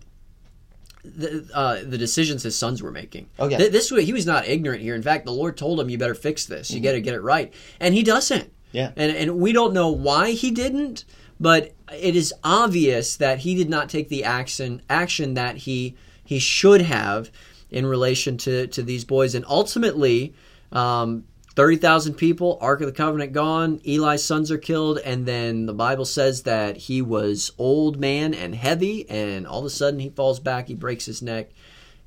the 1.03 1.45
uh, 1.53 1.79
the 1.85 1.97
decisions 1.97 2.43
his 2.43 2.55
sons 2.55 2.81
were 2.81 2.91
making. 2.91 3.27
Oh, 3.37 3.49
yeah. 3.49 3.57
Th- 3.57 3.71
this 3.71 3.91
way 3.91 4.05
he 4.05 4.13
was 4.13 4.25
not 4.25 4.47
ignorant 4.47 4.81
here. 4.81 4.95
In 4.95 5.01
fact, 5.01 5.25
the 5.25 5.33
Lord 5.33 5.57
told 5.57 5.79
him, 5.79 5.89
"You 5.89 5.97
better 5.97 6.15
fix 6.15 6.45
this. 6.45 6.71
You 6.71 6.79
got 6.79 6.93
to 6.93 7.01
get 7.01 7.13
it 7.13 7.21
right," 7.21 7.53
and 7.81 7.93
he 7.93 8.03
doesn't. 8.03 8.51
Yeah. 8.71 8.91
and 8.95 9.15
and 9.15 9.37
we 9.37 9.51
don't 9.51 9.73
know 9.73 9.89
why 9.91 10.31
he 10.31 10.49
didn't, 10.49 11.03
but 11.39 11.73
it 11.93 12.15
is 12.15 12.33
obvious 12.43 13.15
that 13.17 13.39
he 13.39 13.55
did 13.55 13.69
not 13.69 13.89
take 13.89 14.09
the 14.09 14.23
action 14.23 14.81
action 14.89 15.33
that 15.35 15.57
he 15.57 15.95
he 16.23 16.39
should 16.39 16.81
have 16.81 17.29
in 17.69 17.85
relation 17.85 18.37
to 18.37 18.67
to 18.67 18.83
these 18.83 19.05
boys, 19.05 19.35
and 19.35 19.45
ultimately. 19.47 20.33
Um, 20.71 21.25
30,000 21.55 22.15
people, 22.15 22.57
Ark 22.61 22.81
of 22.81 22.87
the 22.87 22.91
Covenant 22.91 23.31
gone, 23.31 23.79
Eli's 23.85 24.23
sons 24.23 24.49
are 24.49 24.57
killed, 24.57 24.97
and 24.97 25.27
then 25.27 25.67
the 25.67 25.73
Bible 25.75 26.03
says 26.03 26.41
that 26.43 26.77
he 26.77 26.99
was 26.99 27.51
old 27.59 27.99
man 27.99 28.33
and 28.33 28.55
heavy, 28.55 29.07
and 29.07 29.45
all 29.45 29.59
of 29.59 29.65
a 29.65 29.69
sudden 29.69 29.99
he 29.99 30.09
falls 30.09 30.39
back, 30.39 30.67
he 30.67 30.73
breaks 30.73 31.05
his 31.05 31.21
neck, 31.21 31.51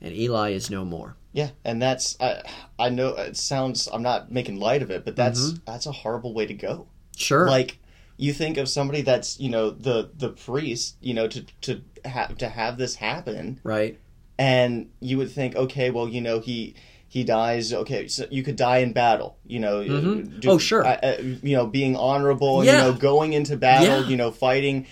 and 0.01 0.13
Eli 0.13 0.51
is 0.51 0.69
no 0.69 0.85
more. 0.85 1.15
Yeah, 1.33 1.51
and 1.65 1.81
that's 1.81 2.17
I 2.21 2.43
I 2.77 2.89
know 2.89 3.11
it 3.11 3.37
sounds 3.37 3.87
I'm 3.93 4.03
not 4.03 4.33
making 4.33 4.59
light 4.59 4.83
of 4.83 4.91
it, 4.91 5.05
but 5.05 5.15
that's 5.15 5.53
Mm-hmm. 5.53 5.59
that's 5.65 5.87
a 5.87 5.93
horrible 5.93 6.35
way 6.35 6.47
to 6.47 6.55
go. 6.55 6.89
Sure. 7.17 7.47
Like 7.47 7.79
you 8.17 8.33
think 8.33 8.57
of 8.57 8.69
somebody 8.69 9.03
that's 9.03 9.39
you 9.41 9.49
know 9.51 9.71
the 9.71 10.11
the 10.17 10.31
priest, 10.31 10.97
you 11.01 11.15
know, 11.15 11.29
to 11.29 11.45
to 11.63 11.81
have 12.05 12.37
to 12.39 12.49
have 12.49 12.79
this 12.79 12.95
happen, 12.97 13.61
right? 13.63 13.99
and 14.39 14.91
you 15.01 15.17
would 15.17 15.31
think, 15.33 15.57
okay, 15.57 15.91
well, 15.91 16.09
you 16.09 16.21
know, 16.21 16.41
he 16.41 16.75
he 17.09 17.25
dies. 17.25 17.73
Okay, 17.73 18.09
so 18.09 18.27
you 18.31 18.43
could 18.43 18.57
die 18.57 18.79
in 18.79 18.93
battle. 18.93 19.39
You 19.47 19.61
know, 19.61 19.81
Mhm. 19.81 20.41
do- 20.41 20.51
Oh, 20.51 20.59
sure. 20.59 20.85
uh, 20.87 20.99
uh, 21.03 21.17
you 21.43 21.57
know, 21.57 21.67
being 21.67 21.97
honorable. 21.97 22.65
Yeah. 22.65 22.73
You 22.73 22.79
know, 22.79 22.99
going 22.99 23.33
into 23.33 23.57
battle. 23.57 24.03
Yeah. 24.03 24.09
You 24.09 24.17
know, 24.17 24.31
fighting. 24.31 24.87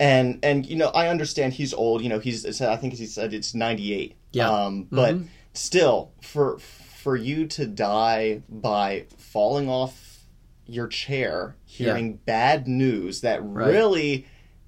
And 0.00 0.38
and 0.42 0.64
you 0.66 0.76
know, 0.76 0.88
I 0.88 1.08
understand 1.08 1.54
he's 1.54 1.74
old. 1.74 2.02
You 2.02 2.08
know, 2.08 2.18
he's 2.20 2.60
I 2.60 2.76
think 2.76 2.94
he 2.94 3.06
said 3.06 3.34
it's 3.34 3.54
ninety 3.54 3.92
eight. 3.92 4.14
Yeah. 4.32 4.50
Um, 4.50 4.86
but 4.90 5.14
Mhm. 5.16 5.26
still, 5.52 6.10
for 6.22 6.58
for 6.58 7.16
you 7.16 7.46
to 7.46 7.66
die 7.66 8.42
by 8.48 9.04
falling 9.16 9.68
off 9.68 10.07
your 10.68 10.86
chair, 10.86 11.56
hearing 11.64 12.20
bad 12.26 12.68
news 12.68 13.22
that 13.22 13.42
Right. 13.42 13.68
really 13.68 14.26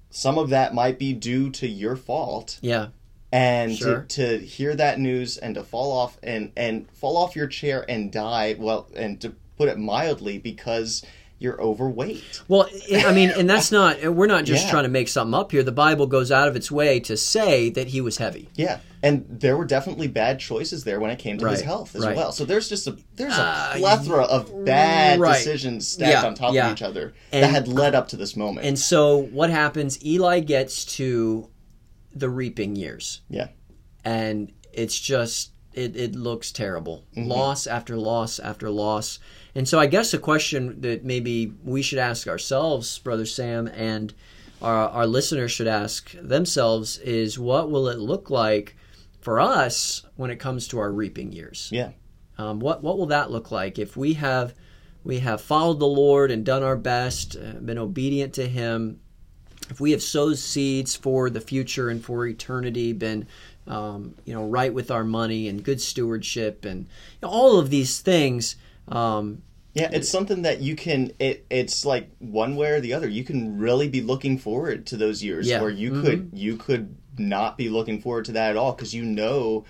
some 0.09 0.37
of 0.37 0.49
that 0.49 0.73
might 0.73 0.99
be 0.99 1.13
due 1.13 1.49
to 1.51 1.67
your 1.67 1.95
fault 1.95 2.57
Yeah. 2.61 2.87
and 3.31 3.75
Sure. 3.77 4.01
to, 4.09 4.39
to 4.39 4.45
hear 4.45 4.75
that 4.75 4.99
news 4.99 5.37
and 5.37 5.55
to 5.55 5.63
fall 5.63 5.91
off 5.91 6.17
and 6.21 6.51
and 6.57 6.89
fall 6.91 7.15
off 7.15 7.35
your 7.35 7.47
chair 7.47 7.85
and 7.87 8.11
die 8.11 8.55
well 8.59 8.87
and 8.95 9.21
to 9.21 9.33
put 9.57 9.69
it 9.69 9.77
mildly 9.77 10.37
because 10.37 11.03
you're 11.41 11.59
overweight 11.61 12.41
Well, 12.47 12.69
I 12.93 13.11
mean, 13.13 13.31
and 13.31 13.49
that's 13.49 13.71
not, 13.71 14.01
we're 14.13 14.27
not 14.27 14.45
just 14.45 14.65
Yeah. 14.65 14.71
trying 14.71 14.83
to 14.83 14.89
make 14.89 15.07
something 15.07 15.33
up 15.33 15.51
here. 15.51 15.63
The 15.63 15.71
Bible 15.71 16.05
goes 16.07 16.31
out 16.31 16.47
of 16.47 16.55
its 16.55 16.69
way 16.71 16.99
to 17.01 17.17
say 17.17 17.69
that 17.71 17.87
he 17.87 17.99
was 18.01 18.17
heavy. 18.17 18.49
yeah 18.55 18.79
and 19.03 19.25
there 19.27 19.57
were 19.57 19.65
definitely 19.65 20.07
bad 20.07 20.39
choices 20.39 20.83
there 20.83 20.99
when 20.99 21.09
it 21.09 21.17
came 21.17 21.39
to 21.39 21.47
his 21.49 21.61
health 21.61 21.95
as 21.95 22.05
right. 22.05 22.15
well 22.15 22.31
so 22.31 22.45
there's 22.45 22.69
just 22.69 22.85
a 22.85 22.95
there's 23.15 23.35
a 23.35 23.41
Uh, 23.41 23.77
plethora 23.77 24.23
of 24.25 24.63
bad 24.63 25.19
right. 25.19 25.37
decisions 25.39 25.87
stacked 25.87 26.11
Yeah, 26.11 26.27
on 26.27 26.35
top 26.35 26.53
yeah. 26.53 26.67
of 26.67 26.73
each 26.73 26.83
other 26.83 27.13
And- 27.31 27.43
that 27.43 27.49
had 27.49 27.67
led 27.67 27.95
up 27.95 28.09
to 28.09 28.15
this 28.15 28.35
moment 28.35 28.67
And 28.67 28.77
so 28.77 29.17
what 29.17 29.49
happens? 29.49 29.97
Eli 30.05 30.41
gets 30.41 30.85
to 30.97 31.49
the 32.13 32.29
reaping 32.29 32.75
years. 32.75 33.21
yeah 33.29 33.47
and 34.05 34.51
it's 34.73 34.99
just 34.99 35.51
it, 35.73 35.95
it 35.95 36.15
looks 36.15 36.51
terrible 36.51 37.03
Mm-hmm. 37.15 37.29
loss 37.29 37.67
after 37.67 37.97
loss 37.97 38.39
after 38.39 38.69
loss 38.69 39.19
and 39.55 39.67
so 39.67 39.79
i 39.79 39.85
guess 39.85 40.13
a 40.13 40.17
question 40.17 40.79
that 40.81 41.03
maybe 41.03 41.53
we 41.63 41.81
should 41.81 41.99
ask 41.99 42.27
ourselves 42.27 42.99
brother 42.99 43.25
sam 43.25 43.67
and 43.67 44.13
our, 44.61 44.89
our 44.89 45.07
listeners 45.07 45.51
should 45.51 45.67
ask 45.67 46.11
themselves 46.21 46.97
is 46.99 47.37
what 47.39 47.69
will 47.71 47.87
it 47.87 47.99
look 47.99 48.29
like 48.29 48.75
for 49.19 49.39
us 49.39 50.05
when 50.15 50.29
it 50.31 50.37
comes 50.37 50.67
to 50.67 50.79
our 50.79 50.91
reaping 50.91 51.31
years 51.31 51.69
yeah 51.71 51.91
um, 52.37 52.59
what 52.59 52.81
what 52.81 52.97
will 52.97 53.07
that 53.07 53.29
look 53.31 53.51
like 53.51 53.77
if 53.77 53.95
we 53.97 54.13
have 54.13 54.53
we 55.03 55.19
have 55.19 55.41
followed 55.41 55.79
the 55.79 55.87
Lord 55.87 56.29
and 56.29 56.45
done 56.45 56.61
our 56.61 56.77
best, 56.77 57.35
uh, 57.35 57.53
been 57.59 57.79
obedient 57.79 58.35
to 58.35 58.47
Him? 58.47 58.99
If 59.71 59.79
we 59.79 59.91
have 59.91 60.01
sowed 60.03 60.37
seeds 60.37 60.95
for 60.95 61.29
the 61.31 61.41
future 61.41 61.89
and 61.89 62.03
for 62.05 62.27
eternity, 62.27 62.93
been 62.93 63.25
um, 63.67 64.15
you 64.25 64.33
know 64.33 64.45
right 64.45 64.73
with 64.73 64.89
our 64.91 65.03
money 65.03 65.47
and 65.47 65.63
good 65.63 65.79
stewardship 65.81 66.65
and 66.65 66.81
you 66.81 66.87
know, 67.23 67.29
all 67.29 67.59
of 67.59 67.69
these 67.69 67.99
things. 67.99 68.55
Um, 68.87 69.43
Yeah, 69.73 69.89
it's 69.93 70.09
something 70.09 70.41
that 70.41 70.61
you 70.61 70.75
can. 70.75 71.11
It 71.19 71.45
it's 71.49 71.85
like 71.85 72.09
one 72.19 72.55
way 72.55 72.71
or 72.71 72.81
the 72.81 72.93
other. 72.93 73.07
You 73.07 73.23
can 73.23 73.57
really 73.57 73.87
be 73.87 74.01
looking 74.01 74.37
forward 74.37 74.85
to 74.87 74.97
those 74.97 75.23
years 75.23 75.47
Yeah. 75.47 75.61
where 75.61 75.69
you 75.69 76.01
could 76.01 76.29
you 76.33 76.57
could 76.57 76.95
not 77.17 77.57
be 77.57 77.69
looking 77.69 78.01
forward 78.01 78.25
to 78.25 78.31
that 78.33 78.49
at 78.51 78.57
all 78.57 78.73
because 78.73 78.93
you 78.93 79.03
know 79.03 79.63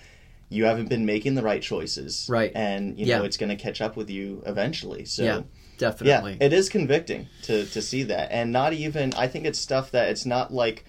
you 0.48 0.64
haven't 0.64 0.88
been 0.88 1.06
making 1.06 1.34
the 1.34 1.42
right 1.42 1.62
choices, 1.62 2.26
Right. 2.28 2.52
And 2.54 2.98
you 2.98 3.06
Yeah. 3.06 3.18
know 3.18 3.24
it's 3.24 3.36
going 3.36 3.50
to 3.50 3.56
catch 3.56 3.80
up 3.80 3.96
with 3.96 4.10
you 4.10 4.42
eventually. 4.46 5.04
So 5.06 5.22
yeah, 5.22 5.42
definitely. 5.78 6.36
yeah, 6.40 6.46
it 6.46 6.52
is 6.52 6.68
convicting 6.68 7.28
to 7.42 7.64
to 7.66 7.80
see 7.80 8.02
that, 8.04 8.32
and 8.32 8.50
not 8.52 8.72
even. 8.72 9.12
I 9.14 9.28
think 9.28 9.44
it's 9.46 9.58
stuff 9.58 9.90
that 9.92 10.08
it's 10.10 10.26
not 10.26 10.52
like. 10.52 10.84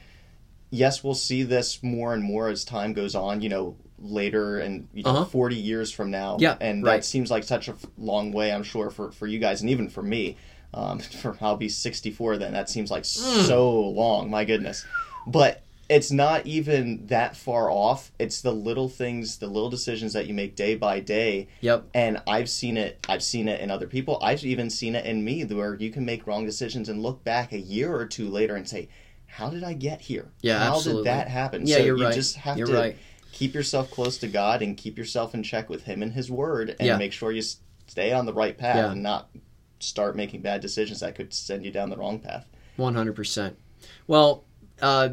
Yes, 0.73 1.03
we'll 1.03 1.13
see 1.13 1.43
this 1.43 1.83
more 1.83 2.15
and 2.15 2.23
more 2.23 2.49
as 2.49 2.65
time 2.65 2.93
goes 2.93 3.13
on. 3.13 3.41
You 3.41 3.49
know, 3.49 3.75
later 3.99 4.57
and 4.59 4.87
you 4.91 5.03
know, 5.03 5.11
Uh-huh. 5.11 5.25
forty 5.25 5.55
years 5.55 5.91
from 5.91 6.09
now. 6.09 6.37
Yeah, 6.39 6.57
and 6.59 6.83
right. 6.83 6.97
that 6.97 7.05
seems 7.05 7.29
like 7.29 7.43
such 7.43 7.67
a 7.67 7.75
long 7.97 8.31
way. 8.31 8.51
I'm 8.51 8.63
sure 8.63 8.89
for 8.89 9.11
for 9.11 9.27
you 9.27 9.37
guys, 9.37 9.61
and 9.61 9.69
even 9.69 9.87
for 9.87 10.01
me. 10.03 10.35
Um, 10.73 10.97
for 11.21 11.37
I'll 11.39 11.55
be 11.55 11.69
64 11.69 12.37
then. 12.37 12.53
That 12.53 12.67
seems 12.67 12.89
like 12.89 13.03
Mm. 13.03 13.45
so 13.45 13.79
long. 13.79 14.31
My 14.31 14.43
goodness, 14.45 14.83
but 15.27 15.61
it's 15.89 16.09
not 16.11 16.47
even 16.47 17.05
that 17.07 17.37
far 17.37 17.69
off. 17.69 18.11
It's 18.17 18.41
the 18.41 18.51
little 18.53 18.89
things, 18.89 19.37
the 19.37 19.45
little 19.45 19.69
decisions 19.69 20.13
that 20.13 20.25
you 20.25 20.33
make 20.33 20.55
day 20.55 20.73
by 20.75 20.99
day 21.01 21.49
Yep. 21.61 21.83
and 21.93 22.19
I've 22.25 22.49
seen 22.49 22.77
it. 22.77 22.97
I've 23.07 23.21
seen 23.21 23.47
it 23.47 23.59
in 23.61 23.69
other 23.69 23.85
people. 23.85 24.17
I've 24.23 24.43
even 24.43 24.71
seen 24.71 24.95
it 24.95 25.05
in 25.05 25.23
me, 25.23 25.43
where 25.45 25.75
you 25.75 25.91
can 25.91 26.05
make 26.05 26.25
wrong 26.25 26.43
decisions 26.47 26.89
and 26.89 27.03
look 27.03 27.23
back 27.23 27.51
a 27.51 27.59
year 27.59 27.93
or 27.93 28.07
two 28.07 28.27
later 28.29 28.55
and 28.55 28.67
say, 28.67 28.87
"How 29.33 29.49
did 29.49 29.63
I 29.63 29.73
get 29.73 30.01
here? 30.01 30.27
Yeah, 30.41 30.59
how 30.59 30.75
absolutely. 30.75 31.03
did 31.03 31.09
that 31.09 31.27
happen?" 31.27 31.67
Yeah, 31.67 31.77
so 31.77 31.83
you're 31.83 31.97
you 31.97 32.05
right. 32.05 32.13
just 32.13 32.35
have 32.37 32.57
You're 32.57 32.67
to 32.67 32.73
right. 32.73 32.97
keep 33.31 33.53
yourself 33.53 33.89
close 33.91 34.17
to 34.19 34.27
God 34.27 34.61
and 34.61 34.77
keep 34.77 34.97
yourself 34.97 35.33
in 35.33 35.43
check 35.43 35.69
with 35.69 35.83
Him 35.83 36.01
and 36.03 36.13
His 36.13 36.29
Word, 36.31 36.75
and 36.79 36.87
Yeah. 36.87 36.97
make 36.97 37.11
sure 37.13 37.31
you 37.31 37.43
stay 37.87 38.11
on 38.13 38.25
the 38.25 38.33
right 38.33 38.57
path 38.57 38.75
Yeah. 38.77 38.91
and 38.91 39.03
not 39.03 39.29
start 39.79 40.15
making 40.15 40.41
bad 40.41 40.61
decisions 40.61 40.99
that 41.01 41.15
could 41.15 41.33
send 41.33 41.65
you 41.65 41.71
down 41.71 41.89
the 41.89 41.97
wrong 41.97 42.19
path. 42.19 42.45
One 42.77 42.95
hundred 42.95 43.15
percent. 43.15 43.57
Well, 44.07 44.45
uh, 44.81 45.09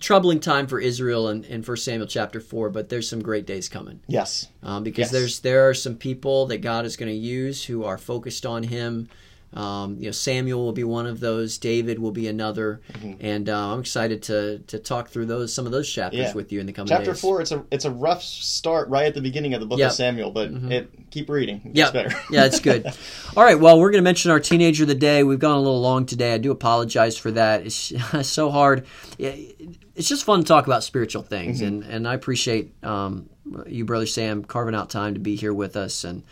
troubling 0.00 0.40
time 0.40 0.66
for 0.66 0.80
Israel 0.80 1.28
in, 1.28 1.44
in 1.44 1.62
1 1.62 1.76
Samuel 1.76 2.06
chapter 2.08 2.40
four, 2.40 2.70
but 2.70 2.88
there's 2.88 3.08
some 3.08 3.22
great 3.22 3.46
days 3.46 3.68
coming. 3.68 4.00
Yes. 4.08 4.48
um, 4.62 4.82
because 4.82 5.04
Yes. 5.04 5.10
there's 5.12 5.40
there 5.40 5.68
are 5.68 5.74
some 5.74 5.96
people 5.96 6.46
that 6.46 6.58
God 6.58 6.84
is 6.84 6.96
going 6.96 7.10
to 7.10 7.16
use 7.18 7.64
who 7.64 7.84
are 7.84 7.98
focused 7.98 8.44
on 8.46 8.64
Him. 8.64 9.08
Um, 9.54 9.96
you 9.98 10.06
know, 10.06 10.10
Samuel 10.12 10.62
will 10.64 10.72
be 10.72 10.84
one 10.84 11.06
of 11.06 11.20
those. 11.20 11.56
David 11.56 11.98
will 11.98 12.10
be 12.10 12.26
another, 12.28 12.80
Mm-hmm. 12.92 13.12
and 13.20 13.48
uh, 13.48 13.72
I'm 13.72 13.80
excited 13.80 14.22
to 14.24 14.58
to 14.66 14.78
talk 14.78 15.08
through 15.08 15.26
those 15.26 15.54
some 15.54 15.64
of 15.66 15.72
those 15.72 15.90
chapters 15.90 16.18
Yeah. 16.20 16.32
with 16.34 16.52
you 16.52 16.60
in 16.60 16.66
the 16.66 16.72
coming 16.72 16.88
days. 16.88 16.98
Chapter 16.98 17.12
days. 17.12 17.20
four. 17.20 17.40
It's 17.40 17.52
a 17.52 17.64
it's 17.70 17.84
a 17.86 17.90
rough 17.90 18.22
start 18.22 18.88
right 18.88 19.06
at 19.06 19.14
the 19.14 19.22
beginning 19.22 19.54
of 19.54 19.60
the 19.60 19.66
book 19.66 19.78
Yep. 19.78 19.86
Mm-hmm. 19.86 19.90
of 19.92 19.96
Samuel, 19.96 20.30
but 20.32 20.50
it 20.72 20.90
keep 21.10 21.30
reading. 21.30 21.62
It 21.64 21.76
Yeah, 21.76 21.90
better. 21.90 22.10
yeah, 22.30 22.44
it's 22.44 22.60
good. 22.60 22.84
All 23.36 23.44
right, 23.44 23.58
well, 23.58 23.78
we're 23.80 23.90
going 23.90 24.02
to 24.02 24.08
mention 24.10 24.30
our 24.30 24.40
teenager 24.40 24.82
of 24.84 24.88
the 24.88 24.94
day. 24.94 25.22
We've 25.22 25.38
gone 25.38 25.56
a 25.56 25.60
little 25.60 25.80
long 25.80 26.04
today. 26.06 26.34
I 26.34 26.38
do 26.38 26.50
apologize 26.50 27.16
for 27.16 27.30
that. 27.30 27.64
It's 27.66 27.92
so 28.28 28.50
hard. 28.50 28.84
It's 29.18 30.08
just 30.08 30.24
fun 30.24 30.40
to 30.40 30.44
talk 30.46 30.66
about 30.66 30.84
spiritual 30.84 31.22
things, 31.22 31.58
Mm-hmm. 31.60 31.66
and 31.82 31.84
and 31.84 32.08
I 32.08 32.14
appreciate 32.14 32.74
um, 32.84 33.30
you, 33.66 33.84
brother 33.84 34.06
Sam, 34.06 34.44
carving 34.44 34.74
out 34.74 34.90
time 34.90 35.14
to 35.14 35.20
be 35.20 35.36
here 35.36 35.54
with 35.54 35.76
us, 35.76 36.04
and 36.04 36.24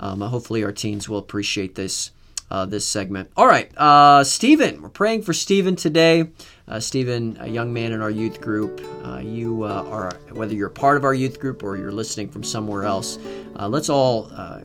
um, 0.00 0.20
hopefully 0.22 0.64
our 0.64 0.72
teens 0.72 1.08
will 1.08 1.18
appreciate 1.18 1.74
this. 1.74 2.12
Uh, 2.50 2.66
this 2.66 2.86
segment. 2.86 3.30
All 3.36 3.46
right, 3.48 3.70
uh, 3.76 4.22
Stephen. 4.22 4.82
We're 4.82 4.88
praying 4.90 5.22
for 5.22 5.32
Stephen 5.32 5.74
today. 5.76 6.28
Uh, 6.66 6.80
Stephen, 6.80 7.36
a 7.40 7.48
young 7.48 7.72
man 7.72 7.92
in 7.92 8.00
our 8.00 8.10
youth 8.10 8.40
group. 8.40 8.80
Uh, 9.04 9.18
you 9.18 9.64
uh, 9.64 9.84
are, 9.86 10.14
whether 10.32 10.54
you're 10.54 10.68
a 10.68 10.70
part 10.72 10.96
of 10.96 11.04
our 11.04 11.14
youth 11.14 11.38
group 11.38 11.62
or 11.62 11.76
you're 11.76 11.92
listening 11.92 12.28
from 12.28 12.42
somewhere 12.42 12.84
else, 12.84 13.18
uh, 13.58 13.68
let's 13.68 13.88
all 13.88 14.30
uh, 14.32 14.60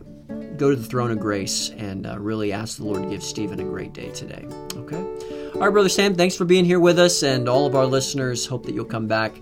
go 0.56 0.70
to 0.70 0.76
the 0.76 0.84
throne 0.84 1.12
of 1.12 1.20
grace 1.20 1.72
and 1.72 2.06
uh, 2.06 2.18
really 2.20 2.54
ask 2.54 2.78
the 2.78 2.86
Lord 2.86 3.04
to 3.04 3.10
give 3.10 3.24
Stephen 3.24 3.60
a 3.60 3.63
great 3.63 3.94
day 3.94 4.10
today. 4.12 4.46
Okay? 4.76 5.52
All 5.56 5.62
right, 5.62 5.72
Brother 5.72 5.89
Sam, 5.89 6.15
thanks 6.15 6.36
for 6.36 6.46
being 6.46 6.65
here 6.65 6.80
with 6.80 7.00
us, 7.00 7.24
and 7.24 7.50
all 7.50 7.65
of 7.65 7.76
our 7.76 7.86
listeners 7.86 8.46
hope 8.46 8.65
that 8.65 8.74
you'll 8.74 8.86
come 8.86 9.08
back 9.08 9.36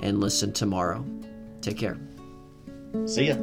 and 0.00 0.20
listen 0.20 0.52
tomorrow. 0.52 1.04
Take 1.62 1.78
care. 1.78 1.96
See 3.06 3.28
ya. 3.28 3.36